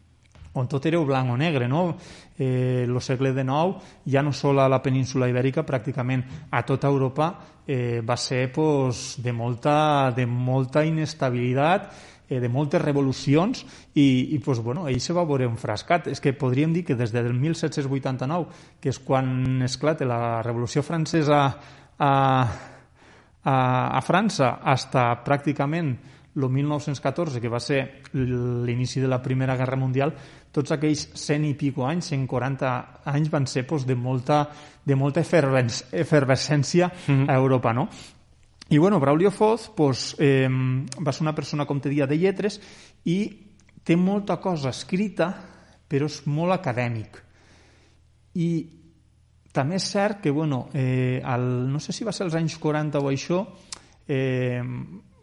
on 0.57 0.67
tot 0.67 0.85
era 0.89 0.99
blanc 1.05 1.31
o 1.31 1.37
negre, 1.37 1.67
no? 1.67 1.97
Eh, 2.37 2.85
el 2.85 3.01
segle 3.01 3.33
XIX, 3.33 3.77
ja 4.05 4.23
no 4.23 4.33
sol 4.33 4.59
a 4.59 4.67
la 4.69 4.81
península 4.81 5.29
ibèrica, 5.29 5.65
pràcticament 5.65 6.25
a 6.51 6.63
tota 6.65 6.89
Europa 6.89 7.31
eh, 7.67 8.01
va 8.01 8.17
ser 8.17 8.51
pues, 8.51 9.17
de, 9.21 9.33
molta, 9.33 10.11
de 10.15 10.25
molta 10.25 10.85
inestabilitat, 10.85 11.91
eh, 12.29 12.39
de 12.39 12.49
moltes 12.49 12.81
revolucions 12.81 13.65
i, 13.93 14.35
i 14.35 14.39
pues, 14.39 14.59
bueno, 14.63 14.87
ell 14.87 15.01
se 15.03 15.13
va 15.13 15.25
veure 15.27 15.45
enfrascat. 15.49 16.07
És 16.11 16.23
que 16.23 16.33
podríem 16.33 16.73
dir 16.73 16.85
que 16.87 16.95
des 16.95 17.13
del 17.13 17.33
1789, 17.33 18.47
que 18.81 18.91
és 18.93 18.99
quan 19.03 19.61
esclata 19.67 20.07
la 20.07 20.41
Revolució 20.45 20.83
Francesa 20.83 21.41
a, 21.97 22.11
a, 23.43 23.57
a 23.97 24.01
França, 24.05 24.57
hasta 24.63 25.09
pràcticament 25.27 25.95
el 26.37 26.49
1914, 26.53 27.41
que 27.41 27.49
va 27.49 27.59
ser 27.59 27.79
l'inici 28.13 29.01
de 29.01 29.07
la 29.09 29.21
Primera 29.23 29.55
Guerra 29.57 29.79
Mundial, 29.79 30.13
tots 30.53 30.71
aquells 30.75 31.07
100 31.17 31.47
i 31.49 31.55
pico 31.57 31.87
anys, 31.87 32.11
140 32.13 32.73
anys, 33.09 33.31
van 33.33 33.47
ser 33.49 33.65
pues, 33.67 33.87
de 33.89 33.95
molta, 33.95 34.43
de 34.85 34.95
molta 34.95 35.21
efervescència 35.21 36.87
mm 36.87 37.11
-hmm. 37.13 37.29
a 37.29 37.35
Europa, 37.35 37.73
no? 37.73 37.89
I, 38.69 38.77
bueno, 38.77 38.99
Braulio 38.99 39.31
Foz 39.31 39.69
pues, 39.69 40.15
eh, 40.19 40.47
va 40.49 41.11
ser 41.11 41.21
una 41.21 41.35
persona, 41.35 41.65
com 41.65 41.79
te 41.79 41.89
dia, 41.89 42.05
de 42.05 42.17
lletres 42.17 42.59
i 43.05 43.47
té 43.83 43.95
molta 43.95 44.37
cosa 44.37 44.69
escrita, 44.69 45.31
però 45.87 46.05
és 46.05 46.25
molt 46.27 46.51
acadèmic. 46.51 47.23
I 48.35 48.49
també 49.53 49.75
és 49.79 49.87
cert 49.89 50.19
que, 50.21 50.31
bueno, 50.31 50.67
eh, 50.73 51.21
el, 51.23 51.71
no 51.71 51.79
sé 51.79 51.93
si 51.93 52.03
va 52.03 52.11
ser 52.11 52.25
als 52.25 52.35
anys 52.35 52.57
40 52.59 52.99
o 52.99 53.09
això, 53.09 53.39
eh, 54.07 54.61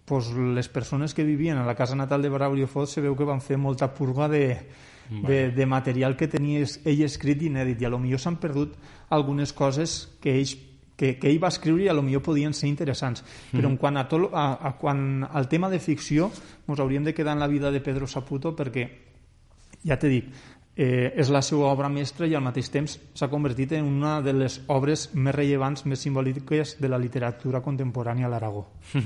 pues, 0.04 0.30
les 0.30 0.68
persones 0.68 1.14
que 1.14 1.24
vivien 1.24 1.56
a 1.56 1.66
la 1.66 1.74
casa 1.74 1.96
natal 1.96 2.22
de 2.22 2.28
Braulio 2.28 2.66
Foz 2.66 2.92
se 2.92 3.00
veu 3.04 3.16
que 3.16 3.28
van 3.28 3.40
fer 3.40 3.56
molta 3.56 3.92
purga 3.94 4.28
de, 4.28 4.44
de, 5.10 5.50
de 5.50 5.66
material 5.66 6.16
que 6.16 6.28
tenia 6.28 6.64
ell 6.64 7.02
escrit 7.06 7.42
inèdit 7.42 7.80
i 7.80 7.88
a 7.88 7.92
lo 7.92 8.00
millor 8.02 8.20
s'han 8.20 8.36
perdut 8.40 8.76
algunes 9.10 9.52
coses 9.52 10.04
que 10.20 10.36
ell 10.40 10.54
que, 10.96 11.16
que 11.18 11.26
ell 11.28 11.40
va 11.42 11.50
escriure 11.50 11.82
i 11.84 11.88
a 11.90 11.96
lo 11.96 12.04
millor 12.06 12.22
podien 12.22 12.54
ser 12.54 12.68
interessants. 12.68 13.24
Mm. 13.24 13.58
Però 13.58 13.70
en 13.70 13.78
quant, 13.82 13.96
a 13.98 14.04
tot, 14.06 14.28
a, 14.30 14.46
a 14.62 14.74
quan 14.78 15.24
al 15.26 15.48
tema 15.50 15.70
de 15.72 15.80
ficció, 15.82 16.30
ens 16.68 16.80
hauríem 16.80 17.02
de 17.02 17.14
quedar 17.14 17.34
en 17.34 17.42
la 17.42 17.50
vida 17.50 17.72
de 17.74 17.80
Pedro 17.82 18.06
Saputo 18.06 18.54
perquè, 18.54 18.86
ja 19.82 19.98
t'he 19.98 20.12
dit, 20.12 20.28
eh, 20.76 21.12
és 21.16 21.30
la 21.30 21.42
seva 21.42 21.68
obra 21.70 21.88
mestra 21.88 22.26
i 22.26 22.34
al 22.34 22.42
mateix 22.42 22.68
temps 22.72 22.96
s'ha 23.14 23.28
convertit 23.30 23.72
en 23.78 23.86
una 23.86 24.16
de 24.22 24.34
les 24.34 24.60
obres 24.72 25.06
més 25.14 25.34
rellevants, 25.34 25.84
més 25.86 26.02
simbòliques 26.02 26.76
de 26.80 26.90
la 26.90 26.98
literatura 26.98 27.62
contemporània 27.62 28.26
a 28.26 28.32
l'Aragó. 28.32 28.64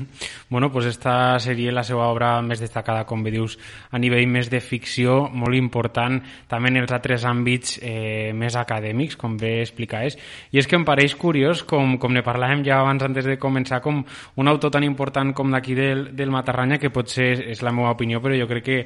bueno, 0.51 0.71
pues 0.73 0.87
esta 0.87 1.39
seria 1.39 1.73
la 1.73 1.85
seva 1.85 2.09
obra 2.09 2.41
més 2.43 2.61
destacada, 2.61 3.05
com 3.05 3.23
bé 3.23 3.33
dius, 3.35 3.59
a 3.91 3.99
nivell 3.99 4.27
més 4.29 4.49
de 4.51 4.61
ficció, 4.61 5.29
molt 5.29 5.57
important 5.57 6.21
també 6.49 6.73
en 6.73 6.81
els 6.83 6.93
altres 6.95 7.25
àmbits 7.29 7.79
eh, 7.83 8.33
més 8.35 8.57
acadèmics, 8.57 9.19
com 9.21 9.37
bé 9.37 9.59
explicaves. 9.63 10.19
I 10.53 10.63
és 10.63 10.69
que 10.69 10.79
em 10.79 10.87
pareix 10.89 11.15
curiós, 11.21 11.63
com, 11.69 11.99
com 12.01 12.15
ne 12.15 12.25
parlàvem 12.25 12.65
ja 12.67 12.81
abans 12.81 13.05
antes 13.05 13.29
de 13.29 13.39
començar, 13.39 13.83
com 13.85 14.03
un 14.37 14.49
autor 14.49 14.73
tan 14.73 14.87
important 14.87 15.35
com 15.37 15.53
d'aquí 15.53 15.77
del, 15.77 16.09
del 16.17 16.33
Matarranya, 16.33 16.81
que 16.81 16.93
potser 16.95 17.31
és 17.53 17.63
la 17.63 17.73
meva 17.75 17.93
opinió, 17.93 18.23
però 18.25 18.37
jo 18.39 18.49
crec 18.49 18.65
que 18.65 18.79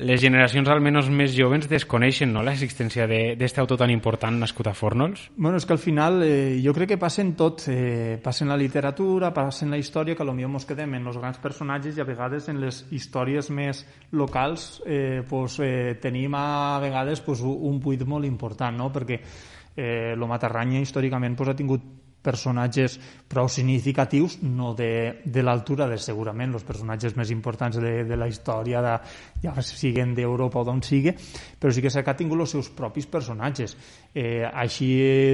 les 0.00 0.20
generacions 0.22 0.68
almenys 0.72 1.10
més 1.12 1.34
joves 1.36 1.66
desconeixen 1.68 2.30
no, 2.32 2.40
l'existència 2.42 3.04
d'aquest 3.10 3.58
autor 3.60 3.82
tan 3.82 3.90
important 3.92 4.38
nascut 4.40 4.70
a 4.70 4.72
Fornols? 4.72 5.26
Bueno, 5.36 5.58
és 5.60 5.66
que 5.68 5.74
al 5.76 5.82
final 5.82 6.22
eh, 6.24 6.60
jo 6.64 6.72
crec 6.72 6.94
que 6.94 7.00
passen 7.00 7.34
tot, 7.36 7.66
eh, 7.68 8.16
passen 8.22 8.48
la 8.48 8.56
literatura, 8.56 9.34
passen 9.36 9.70
la 9.70 9.76
història, 9.76 10.16
que 10.16 10.24
potser 10.24 10.48
ens 10.48 10.68
quedem 10.68 10.94
en 10.96 11.06
els 11.12 11.18
grans 11.20 11.38
personatges 11.38 11.98
i 11.98 12.00
a 12.00 12.08
vegades 12.08 12.48
en 12.48 12.60
les 12.60 12.86
històries 12.90 13.50
més 13.50 13.84
locals 14.12 14.82
eh, 14.86 15.22
pues, 15.28 15.58
eh, 15.60 15.98
tenim 16.00 16.34
a 16.40 16.78
vegades 16.80 17.20
pues, 17.20 17.42
un 17.44 17.78
buit 17.80 18.06
molt 18.08 18.24
important, 18.24 18.76
no? 18.76 18.88
perquè 18.92 19.20
eh, 19.76 20.14
lo 20.16 20.26
Matarranya 20.26 20.80
històricament 20.80 21.36
pues, 21.36 21.52
ha 21.52 21.56
tingut 21.58 22.01
personatges 22.22 22.98
prou 23.28 23.48
significatius, 23.50 24.38
no 24.42 24.72
de, 24.78 25.22
de 25.24 25.42
l'altura 25.42 25.88
de 25.90 25.98
segurament 25.98 26.54
els 26.54 26.64
personatges 26.64 27.16
més 27.18 27.32
importants 27.34 27.78
de, 27.82 28.04
de 28.06 28.18
la 28.18 28.28
història, 28.30 28.82
de, 28.84 28.94
ja 29.42 29.54
siguen 29.66 30.14
d'Europa 30.14 30.62
o 30.62 30.66
d'on 30.68 30.82
sigui, 30.86 31.14
però 31.58 31.72
sí 31.74 31.82
que 31.82 31.90
s'ha 31.90 32.04
tingut 32.16 32.44
els 32.44 32.54
seus 32.54 32.70
propis 32.76 33.08
personatges. 33.10 33.76
Eh, 34.14 34.44
així, 34.46 34.90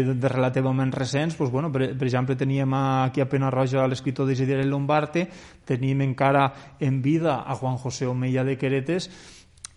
de 0.08 0.32
relativament 0.32 0.92
recents, 0.94 1.36
doncs, 1.36 1.52
bueno, 1.52 1.72
per, 1.74 1.92
per 1.98 2.08
exemple, 2.08 2.38
teníem 2.38 2.74
aquí 2.78 3.20
a 3.20 3.28
Pena 3.28 3.50
Roja 3.50 3.86
l'escriptor 3.86 4.28
Desiderio 4.28 4.66
Lombarte, 4.70 5.26
tenim 5.68 6.00
encara 6.06 6.48
en 6.80 7.02
vida 7.02 7.42
a 7.44 7.54
Juan 7.58 7.76
José 7.76 8.06
Omeya 8.06 8.44
de 8.44 8.56
Queretes, 8.56 9.10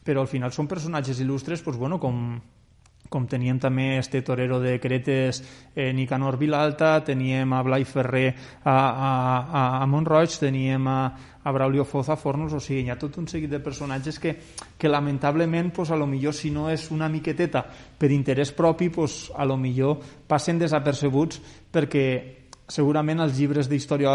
però 0.06 0.24
al 0.24 0.32
final 0.32 0.54
són 0.54 0.70
personatges 0.70 1.20
il·lustres 1.22 1.62
doncs, 1.66 1.78
bueno, 1.78 2.00
com, 2.02 2.40
com 3.12 3.26
teníem 3.28 3.60
també 3.60 3.98
este 4.00 4.22
torero 4.24 4.62
de 4.64 4.78
Cretes 4.80 5.42
eh, 5.76 5.92
Nicanor 5.92 6.38
Vilalta, 6.40 6.94
teníem 7.04 7.52
a 7.52 7.60
Blai 7.62 7.84
Ferrer 7.84 8.32
a, 8.64 8.72
a, 8.72 9.64
a 9.84 9.86
Montroig, 9.92 10.32
teníem 10.40 10.88
a, 10.88 11.00
a 11.44 11.52
Braulio 11.52 11.84
Foz 11.84 12.08
a 12.10 12.16
Fornos, 12.16 12.56
o 12.56 12.64
sigui, 12.64 12.86
hi 12.86 12.94
ha 12.94 13.00
tot 13.02 13.20
un 13.20 13.28
seguit 13.28 13.52
de 13.52 13.60
personatges 13.60 14.20
que, 14.20 14.38
que 14.80 14.90
lamentablement, 14.90 15.74
pues, 15.76 15.92
a 15.92 16.00
lo 16.00 16.08
millor, 16.08 16.34
si 16.34 16.56
no 16.56 16.70
és 16.72 16.88
una 16.96 17.12
miqueteta 17.12 17.66
per 18.00 18.14
interès 18.16 18.56
propi, 18.56 18.88
pues, 18.90 19.26
a 19.36 19.44
lo 19.44 19.60
millor 19.60 20.00
passen 20.28 20.62
desapercebuts 20.62 21.42
perquè 21.72 22.06
segurament 22.72 23.20
els 23.20 23.36
llibres 23.36 23.68
d'història 23.68 24.12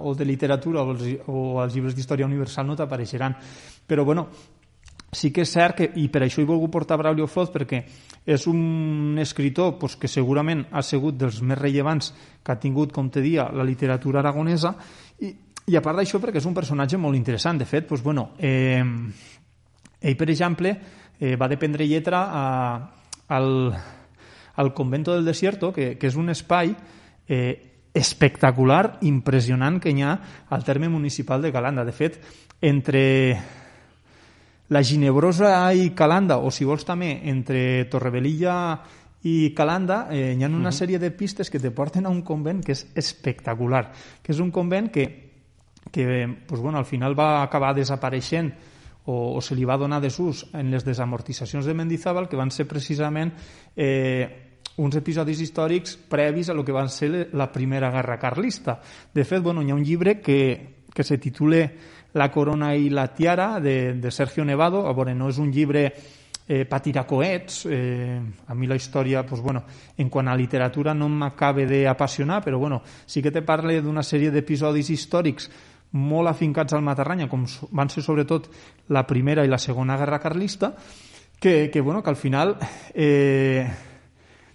o 0.00 0.14
de 0.16 0.24
literatura 0.24 0.80
o 0.80 0.94
els, 0.94 1.04
o 1.28 1.58
els 1.60 1.74
llibres 1.76 1.92
d'història 1.92 2.24
universal 2.24 2.64
no 2.64 2.76
t'apareixeran. 2.78 3.36
Però, 3.88 4.04
bueno, 4.08 4.28
sí 5.12 5.30
que 5.32 5.42
és 5.46 5.52
cert 5.52 5.76
que, 5.78 5.88
i 5.96 6.08
per 6.12 6.22
això 6.24 6.42
he 6.42 6.48
volgut 6.48 6.72
portar 6.72 6.98
Braulio 7.00 7.26
Foz 7.30 7.50
perquè 7.52 7.82
és 8.28 8.46
un 8.50 9.16
escritor 9.20 9.78
pues, 9.80 9.96
que 9.96 10.08
segurament 10.08 10.66
ha 10.70 10.82
sigut 10.84 11.16
dels 11.16 11.40
més 11.40 11.58
rellevants 11.58 12.12
que 12.44 12.52
ha 12.52 12.60
tingut, 12.60 12.92
com 12.92 13.08
te 13.08 13.22
dia, 13.24 13.48
la 13.52 13.64
literatura 13.64 14.20
aragonesa. 14.20 14.74
I, 15.24 15.32
i 15.68 15.76
a 15.76 15.82
part 15.84 15.96
d'això 16.00 16.20
perquè 16.20 16.42
és 16.42 16.48
un 16.48 16.56
personatge 16.56 17.00
molt 17.00 17.16
interessant. 17.16 17.60
De 17.60 17.64
fet, 17.68 17.86
pues, 17.88 18.02
bueno, 18.04 18.30
eh, 18.38 18.84
ell 20.00 20.16
per 20.16 20.28
exemple 20.28 20.74
eh, 21.18 21.36
va 21.36 21.48
dependre 21.48 21.88
lletra 21.88 22.26
a, 22.28 22.44
al, 23.28 23.72
al 24.56 24.74
Convento 24.74 25.14
del 25.14 25.24
Desierto 25.24 25.72
que, 25.72 25.96
que 25.96 26.12
és 26.12 26.16
un 26.20 26.28
espai 26.28 26.74
eh, 27.28 27.68
espectacular, 27.96 28.98
impressionant 29.08 29.80
que 29.80 29.90
hi 29.90 30.04
ha 30.04 30.12
al 30.52 30.64
terme 30.64 30.88
municipal 30.92 31.42
de 31.42 31.52
Calanda 31.52 31.84
de 31.84 31.96
fet, 31.96 32.20
entre 32.60 33.06
la 34.68 34.82
Ginebrosa 34.84 35.72
i 35.72 35.90
Calanda, 35.96 36.38
o 36.38 36.50
si 36.52 36.66
vols 36.68 36.84
també 36.84 37.14
entre 37.30 37.86
Torrebellilla 37.88 38.56
i 39.24 39.52
Calanda, 39.56 40.06
eh, 40.12 40.36
hi 40.36 40.44
ha 40.44 40.48
una 40.48 40.58
uh 40.58 40.64
-huh. 40.68 40.72
sèrie 40.72 40.98
de 40.98 41.10
pistes 41.10 41.50
que 41.50 41.58
te 41.58 41.70
porten 41.70 42.06
a 42.06 42.10
un 42.10 42.22
convent 42.22 42.64
que 42.64 42.72
és 42.72 42.86
espectacular, 42.94 43.92
que 44.22 44.32
és 44.32 44.38
un 44.38 44.50
convent 44.50 44.90
que, 44.90 45.32
que 45.90 46.36
pues, 46.46 46.60
bueno, 46.60 46.78
al 46.78 46.84
final 46.84 47.18
va 47.18 47.42
acabar 47.42 47.74
desapareixent 47.74 48.52
o, 49.06 49.36
o 49.36 49.40
se 49.40 49.54
li 49.54 49.64
va 49.64 49.78
donar 49.78 50.00
desús 50.00 50.46
en 50.52 50.70
les 50.70 50.84
desamortitzacions 50.84 51.64
de 51.64 51.74
Mendizábal, 51.74 52.28
que 52.28 52.36
van 52.36 52.50
ser 52.50 52.68
precisament 52.68 53.32
eh, 53.74 54.48
uns 54.76 54.94
episodis 54.96 55.40
històrics 55.40 55.96
previs 55.96 56.50
a 56.50 56.54
lo 56.54 56.64
que 56.64 56.72
van 56.72 56.88
ser 56.88 57.30
la 57.32 57.50
Primera 57.50 57.90
Guerra 57.90 58.18
Carlista. 58.18 58.80
De 59.14 59.24
fet, 59.24 59.42
bueno, 59.42 59.62
hi 59.62 59.70
ha 59.70 59.74
un 59.74 59.84
llibre 59.84 60.20
que, 60.20 60.84
que 60.94 61.04
se 61.04 61.18
titula 61.18 61.70
la 62.14 62.30
corona 62.30 62.74
i 62.74 62.88
la 62.88 63.08
tiara 63.14 63.58
de, 63.60 63.94
de 63.94 64.10
Sergio 64.10 64.44
Nevado. 64.44 64.86
A 64.86 64.94
veure, 64.96 65.14
no 65.14 65.28
és 65.28 65.38
un 65.38 65.52
llibre 65.52 65.84
eh, 66.48 66.64
per 66.64 66.80
tirar 66.80 67.06
coets. 67.06 67.66
Eh, 67.68 68.18
a 68.46 68.54
mi 68.54 68.66
la 68.66 68.76
història, 68.76 69.24
pues, 69.26 69.40
bueno, 69.40 69.64
en 69.96 70.08
quant 70.08 70.28
a 70.28 70.36
literatura 70.36 70.94
no 70.94 71.08
m'acaba 71.08 71.66
d'apassionar, 71.68 72.42
però 72.44 72.58
bueno, 72.58 72.82
sí 73.06 73.22
que 73.22 73.30
te 73.30 73.42
parle 73.42 73.82
d'una 73.82 74.02
sèrie 74.02 74.32
d'episodis 74.32 74.90
històrics 74.90 75.50
molt 75.92 76.28
afincats 76.28 76.74
al 76.74 76.82
Matarranya, 76.84 77.28
com 77.28 77.46
van 77.72 77.88
ser 77.88 78.02
sobretot 78.04 78.48
la 78.92 79.06
Primera 79.06 79.44
i 79.44 79.48
la 79.48 79.58
Segona 79.58 79.96
Guerra 79.96 80.18
Carlista, 80.20 80.74
que, 81.38 81.70
que, 81.70 81.80
bueno, 81.80 82.02
que 82.02 82.10
al 82.10 82.16
final, 82.16 82.56
eh, 82.94 83.64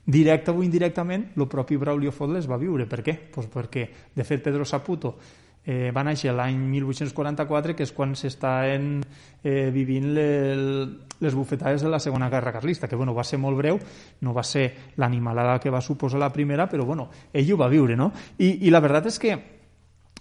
directe 0.06 0.52
o 0.52 0.62
indirectament, 0.64 1.32
el 1.38 1.48
propi 1.48 1.78
Braulio 1.78 2.12
Font 2.12 2.34
les 2.34 2.50
va 2.50 2.58
viure. 2.58 2.86
Per 2.90 3.02
què? 3.02 3.16
Pues 3.34 3.48
perquè, 3.50 3.88
de 4.14 4.24
fet, 4.28 4.44
Pedro 4.44 4.66
Saputo 4.66 5.16
eh, 5.66 5.92
va 5.96 6.04
néixer 6.04 6.34
l'any 6.36 6.60
1844, 6.76 7.76
que 7.78 7.86
és 7.88 7.94
quan 7.96 8.16
s'estan 8.20 9.00
eh, 9.44 9.70
vivint 9.74 10.10
le, 10.16 10.28
les 11.24 11.36
bufetades 11.36 11.82
de 11.84 11.92
la 11.92 12.02
Segona 12.04 12.30
Guerra 12.30 12.54
Carlista, 12.54 12.88
que 12.88 13.00
bueno, 13.00 13.16
va 13.16 13.24
ser 13.24 13.40
molt 13.40 13.58
breu, 13.58 13.80
no 14.22 14.34
va 14.36 14.44
ser 14.44 14.68
l'animalada 14.98 15.60
que 15.60 15.72
va 15.74 15.82
suposar 15.82 16.20
la 16.20 16.34
primera, 16.34 16.68
però 16.70 16.86
bueno, 16.86 17.10
ell 17.32 17.54
ho 17.54 17.60
va 17.60 17.72
viure, 17.72 17.96
no? 17.96 18.12
I, 18.38 18.68
i 18.68 18.74
la 18.74 18.84
veritat 18.84 19.12
és 19.14 19.20
que 19.20 19.34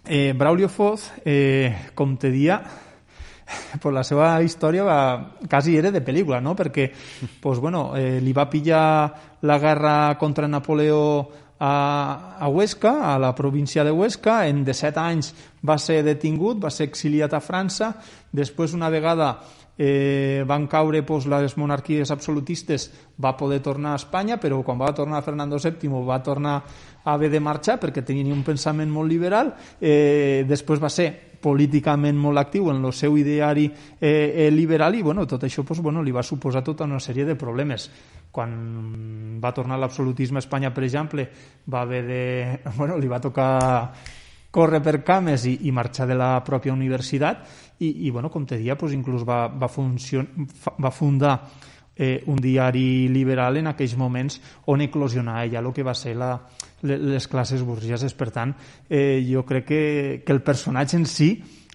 eh, 0.07 0.33
Braulio 0.37 0.68
Foz, 0.68 1.11
eh, 1.24 1.90
com 1.94 2.16
te 2.16 2.31
dia, 2.31 2.62
pues 3.83 3.94
la 3.94 4.05
seva 4.05 4.35
història 4.42 4.85
va, 4.87 4.98
quasi 5.48 5.76
era 5.76 5.90
de 5.90 6.02
pel·lícula, 6.05 6.40
no? 6.40 6.55
Perquè 6.57 6.90
pues, 7.40 7.59
bueno, 7.59 7.92
eh, 7.96 8.20
li 8.20 8.33
va 8.33 8.48
pillar 8.50 9.38
la 9.42 9.59
guerra 9.59 10.16
contra 10.18 10.48
Napoleó 10.48 11.28
a, 11.62 12.37
a 12.40 12.48
Huesca, 12.48 13.14
a 13.14 13.18
la 13.22 13.35
província 13.35 13.85
de 13.85 13.92
Huesca. 13.92 14.48
En 14.51 14.64
17 14.66 14.98
anys 14.98 15.31
va 15.62 15.79
ser 15.79 16.01
detingut, 16.03 16.59
va 16.59 16.72
ser 16.75 16.88
exiliat 16.90 17.37
a 17.38 17.40
França. 17.40 17.92
Després, 18.35 18.75
una 18.75 18.90
vegada 18.90 19.37
eh, 19.83 20.45
van 20.47 20.68
caure 20.71 21.03
pues, 21.03 21.27
les 21.27 21.57
monarquies 21.59 22.12
absolutistes, 22.14 22.90
va 23.18 23.35
poder 23.37 23.59
tornar 23.62 23.97
a 23.97 24.01
Espanya, 24.01 24.38
però 24.38 24.61
quan 24.62 24.79
va 24.79 24.92
tornar 24.95 25.25
Fernando 25.27 25.59
VII 25.59 26.05
va 26.07 26.23
tornar 26.23 26.55
a 27.03 27.14
haver 27.16 27.33
de 27.33 27.40
marxar 27.42 27.81
perquè 27.83 28.05
tenia 28.07 28.31
un 28.31 28.45
pensament 28.47 28.90
molt 28.90 29.11
liberal. 29.11 29.51
Eh, 29.81 30.45
després 30.47 30.79
va 30.83 30.90
ser 30.92 31.11
políticament 31.42 32.14
molt 32.14 32.38
actiu 32.38 32.71
en 32.71 32.79
el 32.85 32.95
seu 32.95 33.16
ideari 33.18 33.66
eh, 33.66 34.47
eh, 34.47 34.51
liberal 34.55 34.95
i 34.95 35.03
bueno, 35.03 35.27
tot 35.27 35.42
això 35.42 35.66
pues, 35.66 35.83
bueno, 35.83 36.03
li 36.03 36.14
va 36.14 36.23
suposar 36.23 36.62
tota 36.62 36.87
una 36.87 37.03
sèrie 37.03 37.27
de 37.27 37.35
problemes 37.35 37.90
quan 38.33 39.40
va 39.42 39.53
tornar 39.53 39.77
l'absolutisme 39.83 40.38
a 40.38 40.45
Espanya, 40.47 40.71
per 40.73 40.87
exemple, 40.87 41.27
va 41.68 41.83
haver 41.83 42.03
de... 42.07 42.23
Bueno, 42.79 42.97
li 42.97 43.11
va 43.11 43.21
tocar 43.21 43.51
córrer 44.53 44.83
per 44.85 45.01
cames 45.03 45.47
i, 45.49 45.57
i 45.67 45.73
marxar 45.73 46.07
de 46.07 46.15
la 46.19 46.37
pròpia 46.45 46.75
universitat 46.77 47.47
i, 47.81 48.07
i 48.07 48.11
bueno, 48.12 48.31
com 48.31 48.45
te 48.47 48.61
dia, 48.61 48.77
pues, 48.79 48.93
inclús 48.95 49.25
va, 49.27 49.47
va, 49.49 49.69
funcion, 49.73 50.29
va 50.77 50.93
fundar 50.93 51.38
eh, 51.97 52.23
un 52.27 52.38
diari 52.41 53.09
liberal 53.09 53.57
en 53.57 53.73
aquells 53.73 53.97
moments 53.97 54.38
on 54.69 54.85
eclosionar 54.85 55.47
ja 55.51 55.65
el 55.65 55.73
que 55.73 55.83
va 55.83 55.97
ser 55.97 56.15
la, 56.21 56.37
les 56.83 57.29
classes 57.29 57.65
burgeses. 57.65 58.15
Per 58.15 58.31
tant, 58.31 58.55
eh, 58.88 59.25
jo 59.29 59.47
crec 59.49 59.67
que, 59.67 59.83
que 60.27 60.37
el 60.37 60.45
personatge 60.45 61.01
en 61.01 61.09
si 61.09 61.33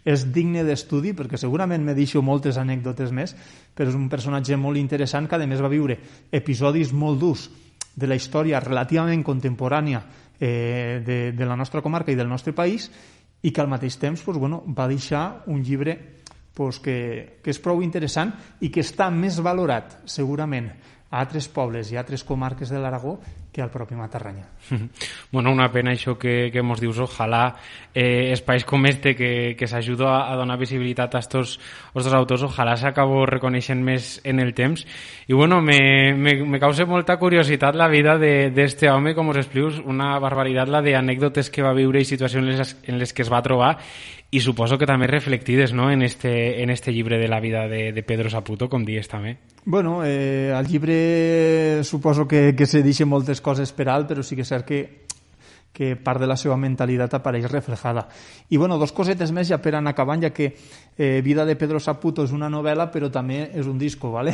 és 0.08 0.24
digne 0.32 0.64
d'estudi 0.64 1.12
perquè 1.18 1.36
segurament 1.36 1.84
me 1.84 1.96
deixo 1.98 2.22
moltes 2.24 2.62
anècdotes 2.62 3.12
més, 3.12 3.34
però 3.76 3.90
és 3.92 3.98
un 3.98 4.08
personatge 4.08 4.56
molt 4.56 4.80
interessant 4.80 5.28
que 5.28 5.36
a 5.36 5.48
més 5.50 5.64
va 5.64 5.74
viure 5.74 5.98
episodis 6.32 6.94
molt 6.94 7.20
durs 7.20 7.50
de 7.98 8.08
la 8.08 8.16
història 8.16 8.62
relativament 8.62 9.26
contemporània 9.26 10.04
eh, 10.40 11.02
de, 11.06 11.32
de 11.32 11.46
la 11.46 11.56
nostra 11.56 11.82
comarca 11.82 12.12
i 12.12 12.18
del 12.20 12.30
nostre 12.30 12.54
país 12.54 12.90
i 13.42 13.52
que 13.52 13.62
al 13.62 13.70
mateix 13.70 13.98
temps 14.02 14.22
pues, 14.22 14.38
bueno, 14.38 14.64
va 14.68 14.88
deixar 14.88 15.44
un 15.48 15.64
llibre 15.64 15.98
pues, 16.54 16.80
que, 16.80 17.40
que 17.44 17.54
és 17.54 17.62
prou 17.62 17.84
interessant 17.86 18.34
i 18.62 18.72
que 18.74 18.82
està 18.86 19.10
més 19.14 19.40
valorat 19.44 20.00
segurament 20.10 20.72
a 21.08 21.22
altres 21.22 21.48
pobles 21.48 21.92
i 21.92 21.98
a 21.98 22.02
altres 22.04 22.26
comarques 22.28 22.74
de 22.74 22.82
l'Aragó 22.82 23.18
que 23.58 23.64
al 23.64 23.72
propi 23.72 23.96
Matarranya. 23.96 24.46
Bueno, 25.32 25.52
una 25.52 25.72
pena 25.74 25.92
això 25.92 26.14
que, 26.16 26.52
que 26.54 26.62
mos 26.62 26.80
dius. 26.80 27.00
Ojalà 27.02 27.56
eh, 27.92 28.30
espais 28.32 28.64
com 28.64 28.86
este 28.86 29.16
que, 29.18 29.56
que 29.58 29.68
s'ajuda 29.68 30.12
a, 30.14 30.20
a 30.32 30.36
donar 30.38 30.60
visibilitat 30.62 31.18
a 31.18 31.20
estos, 31.20 31.58
a 31.90 31.98
estos 31.98 32.14
autors, 32.14 32.46
ojalà 32.46 32.78
s'acabo 32.78 33.26
reconeixent 33.26 33.82
més 33.84 34.22
en 34.24 34.40
el 34.40 34.54
temps. 34.54 34.86
I 35.28 35.34
bueno, 35.34 35.60
me, 35.60 36.14
me, 36.14 36.36
me 36.46 36.62
causa 36.62 36.86
molta 36.86 37.18
curiositat 37.18 37.76
la 37.76 37.90
vida 37.90 38.16
d'este 38.22 38.86
de, 38.86 38.94
home, 38.94 39.16
com 39.18 39.34
us 39.34 39.42
explius, 39.42 39.82
una 39.84 40.14
barbaritat 40.22 40.70
la 40.70 40.84
d'anècdotes 40.86 41.50
que 41.50 41.66
va 41.66 41.74
viure 41.74 42.00
i 42.00 42.06
situacions 42.06 42.46
en 42.46 42.62
les, 42.62 42.78
en 42.86 43.02
les 43.02 43.12
que 43.12 43.26
es 43.26 43.34
va 43.34 43.42
trobar 43.42 43.74
i 44.30 44.42
suposo 44.44 44.76
que 44.78 44.88
també 44.88 45.08
reflectides 45.08 45.72
no? 45.74 45.90
en, 45.90 46.02
este, 46.02 46.62
en 46.62 46.70
este 46.70 46.92
llibre 46.92 47.18
de 47.18 47.30
la 47.30 47.40
vida 47.40 47.68
de, 47.68 47.94
de 47.94 48.04
Pedro 48.04 48.30
Saputo, 48.30 48.68
com 48.68 48.84
dies 48.84 49.08
també. 49.08 49.38
Bueno, 49.64 50.02
eh, 50.04 50.52
al 50.56 50.68
llibre 50.68 51.84
suposo 51.84 52.28
que, 52.28 52.54
que 52.56 52.66
se 52.66 52.84
deixen 52.84 53.08
moltes 53.08 53.40
coses 53.48 53.72
per 53.72 53.88
alt, 53.88 54.12
però 54.12 54.24
sí 54.24 54.36
que 54.36 54.44
és 54.44 54.52
cert 54.52 54.68
que 54.68 54.82
que 55.78 55.96
part 55.96 56.18
de 56.18 56.26
la 56.26 56.34
seva 56.34 56.56
mentalitat 56.58 57.14
apareix 57.14 57.46
reflejada. 57.52 58.08
I 58.50 58.58
bueno, 58.58 58.80
dos 58.82 58.90
cosetes 58.98 59.30
més 59.30 59.46
ja 59.52 59.60
per 59.62 59.76
anar 59.78 59.92
acabant, 59.94 60.24
ja 60.26 60.32
que 60.34 60.48
eh, 60.50 61.22
Vida 61.22 61.46
de 61.46 61.54
Pedro 61.56 61.78
Saputo 61.78 62.24
és 62.26 62.34
una 62.34 62.50
novel·la, 62.50 62.88
però 62.90 63.12
també 63.14 63.52
és 63.54 63.70
un 63.70 63.78
disco, 63.78 64.10
¿vale? 64.10 64.34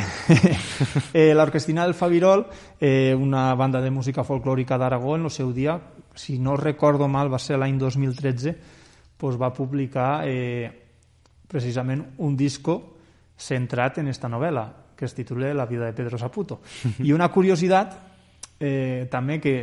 eh, 1.12 1.34
L'Orquestina 1.36 1.84
del 1.84 1.92
Fabirol, 1.92 2.46
eh, 2.80 3.12
una 3.12 3.50
banda 3.60 3.82
de 3.84 3.90
música 3.92 4.24
folclòrica 4.24 4.78
d'Aragó, 4.80 5.18
en 5.18 5.28
el 5.28 5.34
seu 5.34 5.52
dia, 5.52 5.76
si 6.14 6.38
no 6.38 6.56
recordo 6.56 7.10
mal, 7.12 7.28
va 7.28 7.42
ser 7.42 7.60
l'any 7.60 7.76
2013, 7.76 8.56
pues 9.20 9.36
va 9.36 9.52
publicar 9.52 10.24
eh, 10.24 10.72
precisament 11.44 12.06
un 12.24 12.40
disco 12.40 12.78
centrat 13.36 14.00
en 14.00 14.08
esta 14.08 14.32
novel·la, 14.32 14.64
que 14.96 15.04
es 15.04 15.12
titula 15.12 15.52
La 15.52 15.68
vida 15.68 15.84
de 15.84 15.92
Pedro 15.92 16.16
Saputo. 16.16 16.62
I 17.04 17.12
una 17.12 17.28
curiositat 17.28 18.13
eh, 18.60 19.06
també 19.10 19.40
que 19.40 19.54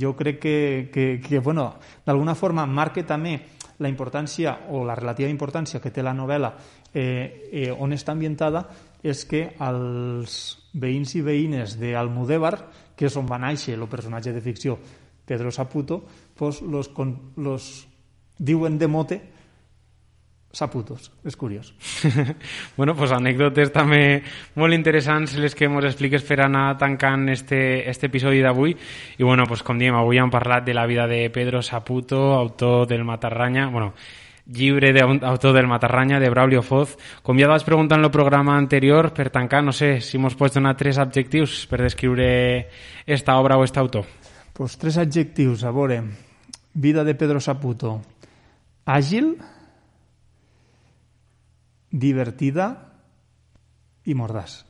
jo 0.00 0.14
crec 0.16 0.40
que, 0.40 0.90
que, 0.92 1.20
que 1.20 1.38
bueno, 1.38 1.74
d'alguna 2.06 2.34
forma 2.34 2.66
marca 2.66 3.04
també 3.06 3.38
la 3.80 3.88
importància 3.88 4.68
o 4.70 4.84
la 4.84 4.94
relativa 4.94 5.30
importància 5.30 5.80
que 5.80 5.90
té 5.90 6.02
la 6.04 6.14
novel·la 6.14 6.52
eh, 6.92 7.48
eh, 7.52 7.70
on 7.72 7.94
està 7.96 8.12
ambientada 8.12 8.66
és 9.02 9.24
que 9.24 9.54
els 9.64 10.40
veïns 10.76 11.14
i 11.16 11.22
veïnes 11.24 11.78
d'Almudévar, 11.80 12.54
que 12.94 13.08
és 13.08 13.16
on 13.16 13.28
va 13.28 13.40
néixer 13.40 13.78
el 13.78 13.88
personatge 13.88 14.34
de 14.36 14.42
ficció 14.44 14.76
Pedro 15.24 15.50
Saputo, 15.50 16.04
pues 16.36 16.60
los, 16.60 16.90
los 17.36 17.86
diuen 18.38 18.78
de 18.78 18.88
mote 18.88 19.20
saputos. 20.52 21.12
És 21.24 21.36
curiós. 21.36 21.72
bueno, 22.76 22.94
pues 22.98 23.12
anècdotes 23.14 23.70
també 23.72 24.22
molt 24.58 24.74
interessants 24.74 25.36
les 25.38 25.54
que 25.54 25.68
ens 25.70 25.86
expliques 25.86 26.24
per 26.26 26.40
anar 26.44 26.76
tancant 26.78 27.28
este, 27.30 27.88
este 27.88 28.10
episodi 28.10 28.42
d'avui. 28.42 28.74
I 29.18 29.22
bueno, 29.22 29.46
pues 29.46 29.62
com 29.62 29.78
diem, 29.78 29.94
avui 29.94 30.18
hem 30.18 30.30
parlat 30.30 30.66
de 30.66 30.74
la 30.74 30.86
vida 30.90 31.06
de 31.06 31.28
Pedro 31.30 31.62
Saputo, 31.62 32.32
autor 32.34 32.88
del 32.88 33.04
Matarranya, 33.04 33.68
bueno, 33.68 33.94
llibre 34.46 34.92
d'autor 34.92 35.54
del 35.54 35.68
Matarranya, 35.68 36.18
de 36.18 36.30
Braulio 36.30 36.62
Foz. 36.62 36.96
Com 37.22 37.38
ja 37.38 37.48
vas 37.48 37.64
preguntar 37.64 37.98
en 37.98 38.04
el 38.04 38.10
programa 38.10 38.56
anterior, 38.58 39.12
per 39.14 39.30
tancar, 39.30 39.62
no 39.62 39.72
sé, 39.72 40.00
si 40.00 40.18
mos 40.18 40.34
pots 40.34 40.58
donar 40.58 40.76
tres 40.76 40.98
adjectius 40.98 41.66
per 41.70 41.82
descriure 41.82 42.68
esta 43.06 43.38
obra 43.38 43.56
o 43.56 43.64
este 43.64 43.78
autor. 43.78 44.04
Pues 44.52 44.76
tres 44.78 44.98
adjectius, 44.98 45.64
a 45.64 45.70
veure. 45.70 46.02
Vida 46.74 47.04
de 47.04 47.14
Pedro 47.14 47.40
Saputo. 47.40 48.00
Àgil, 48.84 49.36
divertida 51.90 52.72
i 54.06 54.14
mordàs. 54.14 54.64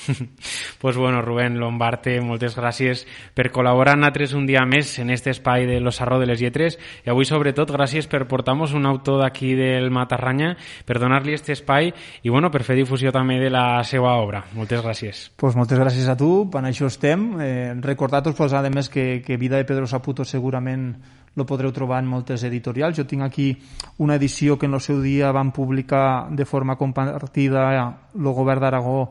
pues 0.80 0.96
bueno, 0.96 1.20
Rubén 1.22 1.58
Lombarte, 1.58 2.20
moltes 2.24 2.54
gràcies 2.56 3.02
per 3.36 3.50
col·laborar 3.52 3.96
nosaltres 3.98 4.32
un 4.38 4.46
dia 4.48 4.62
més 4.68 4.92
en 5.02 5.10
este 5.10 5.32
espai 5.34 5.66
de 5.68 5.80
Los 5.80 6.00
Arro 6.00 6.20
de 6.20 6.28
les 6.30 6.40
Lletres 6.40 6.78
i 7.04 7.10
avui 7.10 7.26
sobretot 7.28 7.72
gràcies 7.74 8.08
per 8.08 8.22
portar-nos 8.30 8.72
un 8.76 8.86
autor 8.88 9.20
d'aquí 9.20 9.52
del 9.58 9.90
Matarranya 9.92 10.54
per 10.86 11.00
donar-li 11.02 11.34
este 11.36 11.52
espai 11.52 11.92
i 12.22 12.32
bueno, 12.32 12.50
per 12.50 12.64
fer 12.64 12.78
difusió 12.78 13.12
també 13.12 13.40
de 13.42 13.50
la 13.52 13.82
seva 13.84 14.16
obra. 14.22 14.44
Moltes 14.56 14.82
gràcies. 14.84 15.24
Pues 15.36 15.58
moltes 15.58 15.78
gràcies 15.78 16.08
a 16.08 16.16
tu, 16.16 16.48
per 16.50 16.64
això 16.64 16.88
estem. 16.88 17.32
Eh, 17.40 17.74
Recordar-vos, 17.80 18.36
pues, 18.36 18.52
a 18.52 18.62
més, 18.70 18.88
que, 18.88 19.22
que 19.26 19.36
Vida 19.36 19.56
de 19.56 19.64
Pedro 19.64 19.86
Saputo 19.86 20.24
segurament 20.24 20.94
lo 21.34 21.46
podreu 21.46 21.72
trobar 21.72 22.00
en 22.02 22.08
moltes 22.10 22.42
editorials. 22.44 22.96
Jo 22.98 23.06
tinc 23.06 23.22
aquí 23.22 23.52
una 23.98 24.16
edició 24.16 24.58
que 24.58 24.66
en 24.66 24.74
el 24.74 24.82
seu 24.82 25.00
dia 25.02 25.30
van 25.32 25.52
publicar 25.52 26.28
de 26.30 26.44
forma 26.44 26.76
compartida 26.76 27.68
el 28.14 28.32
govern 28.34 28.60
d'Aragó 28.60 29.02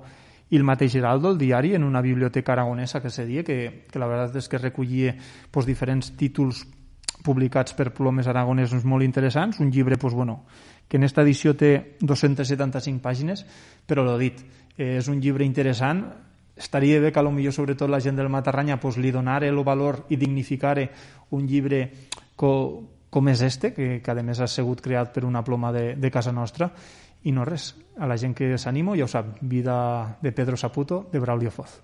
i 0.49 0.57
el 0.57 0.65
mateix 0.65 0.91
Geraldo, 0.97 1.31
el 1.31 1.37
diari, 1.37 1.75
en 1.75 1.83
una 1.83 2.01
biblioteca 2.01 2.53
aragonesa 2.53 3.01
que 3.01 3.25
dia, 3.25 3.43
que, 3.43 3.85
que 3.89 3.99
la 3.99 4.07
veritat 4.07 4.41
és 4.41 4.49
que 4.49 4.57
recollia 4.57 5.15
pues, 5.51 5.65
diferents 5.65 6.15
títols 6.17 6.65
publicats 7.23 7.75
per 7.75 7.91
plomes 7.93 8.27
aragonesos 8.27 8.85
molt 8.85 9.03
interessants, 9.03 9.59
un 9.59 9.69
llibre 9.71 9.97
pues, 9.97 10.13
bueno, 10.13 10.45
que 10.87 10.97
en 10.97 11.03
esta 11.03 11.21
edició 11.21 11.53
té 11.55 11.97
275 12.01 13.01
pàgines, 13.03 13.45
però 13.85 14.03
l'ho 14.03 14.17
dit, 14.17 14.41
eh, 14.77 14.97
és 14.97 15.07
un 15.07 15.21
llibre 15.21 15.45
interessant, 15.45 16.01
estaria 16.59 16.99
bé 16.99 17.11
que 17.11 17.23
millor 17.23 17.53
sobretot 17.53 17.89
la 17.89 18.01
gent 18.01 18.17
del 18.17 18.29
Matarranya 18.29 18.79
pues, 18.79 18.97
li 18.97 19.11
donara 19.11 19.47
el 19.47 19.63
valor 19.63 20.05
i 20.09 20.17
dignificare 20.17 20.89
un 21.31 21.47
llibre 21.47 21.93
co, 22.35 22.83
com 23.09 23.27
és 23.29 23.41
este, 23.41 23.73
que, 23.73 24.01
que 24.03 24.11
a 24.11 24.23
més 24.23 24.39
ha 24.39 24.47
sigut 24.47 24.81
creat 24.81 25.13
per 25.13 25.25
una 25.25 25.43
ploma 25.43 25.71
de, 25.71 25.95
de 25.95 26.11
casa 26.11 26.31
nostra, 26.31 26.69
i 27.23 27.31
no 27.31 27.45
res, 27.45 27.73
a 27.97 28.07
la 28.07 28.17
gent 28.17 28.35
que 28.35 28.57
s'animo 28.57 28.95
ja 28.95 29.07
ho 29.07 29.07
sap, 29.07 29.39
Vida 29.41 30.17
de 30.21 30.31
Pedro 30.31 30.57
Saputo, 30.57 31.07
de 31.11 31.19
Braulio 31.19 31.51
Foz. 31.51 31.81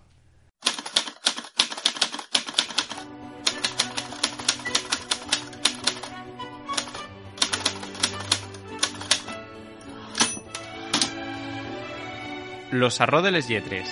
Los 12.72 13.00
Arró 13.00 13.22
de 13.22 13.32
les 13.32 13.48
Lletres 13.48 13.88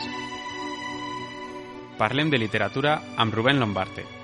Parlem 1.98 2.30
de 2.30 2.42
literatura 2.42 3.02
amb 3.18 3.34
Rubén 3.34 3.60
Lombarte. 3.60 4.23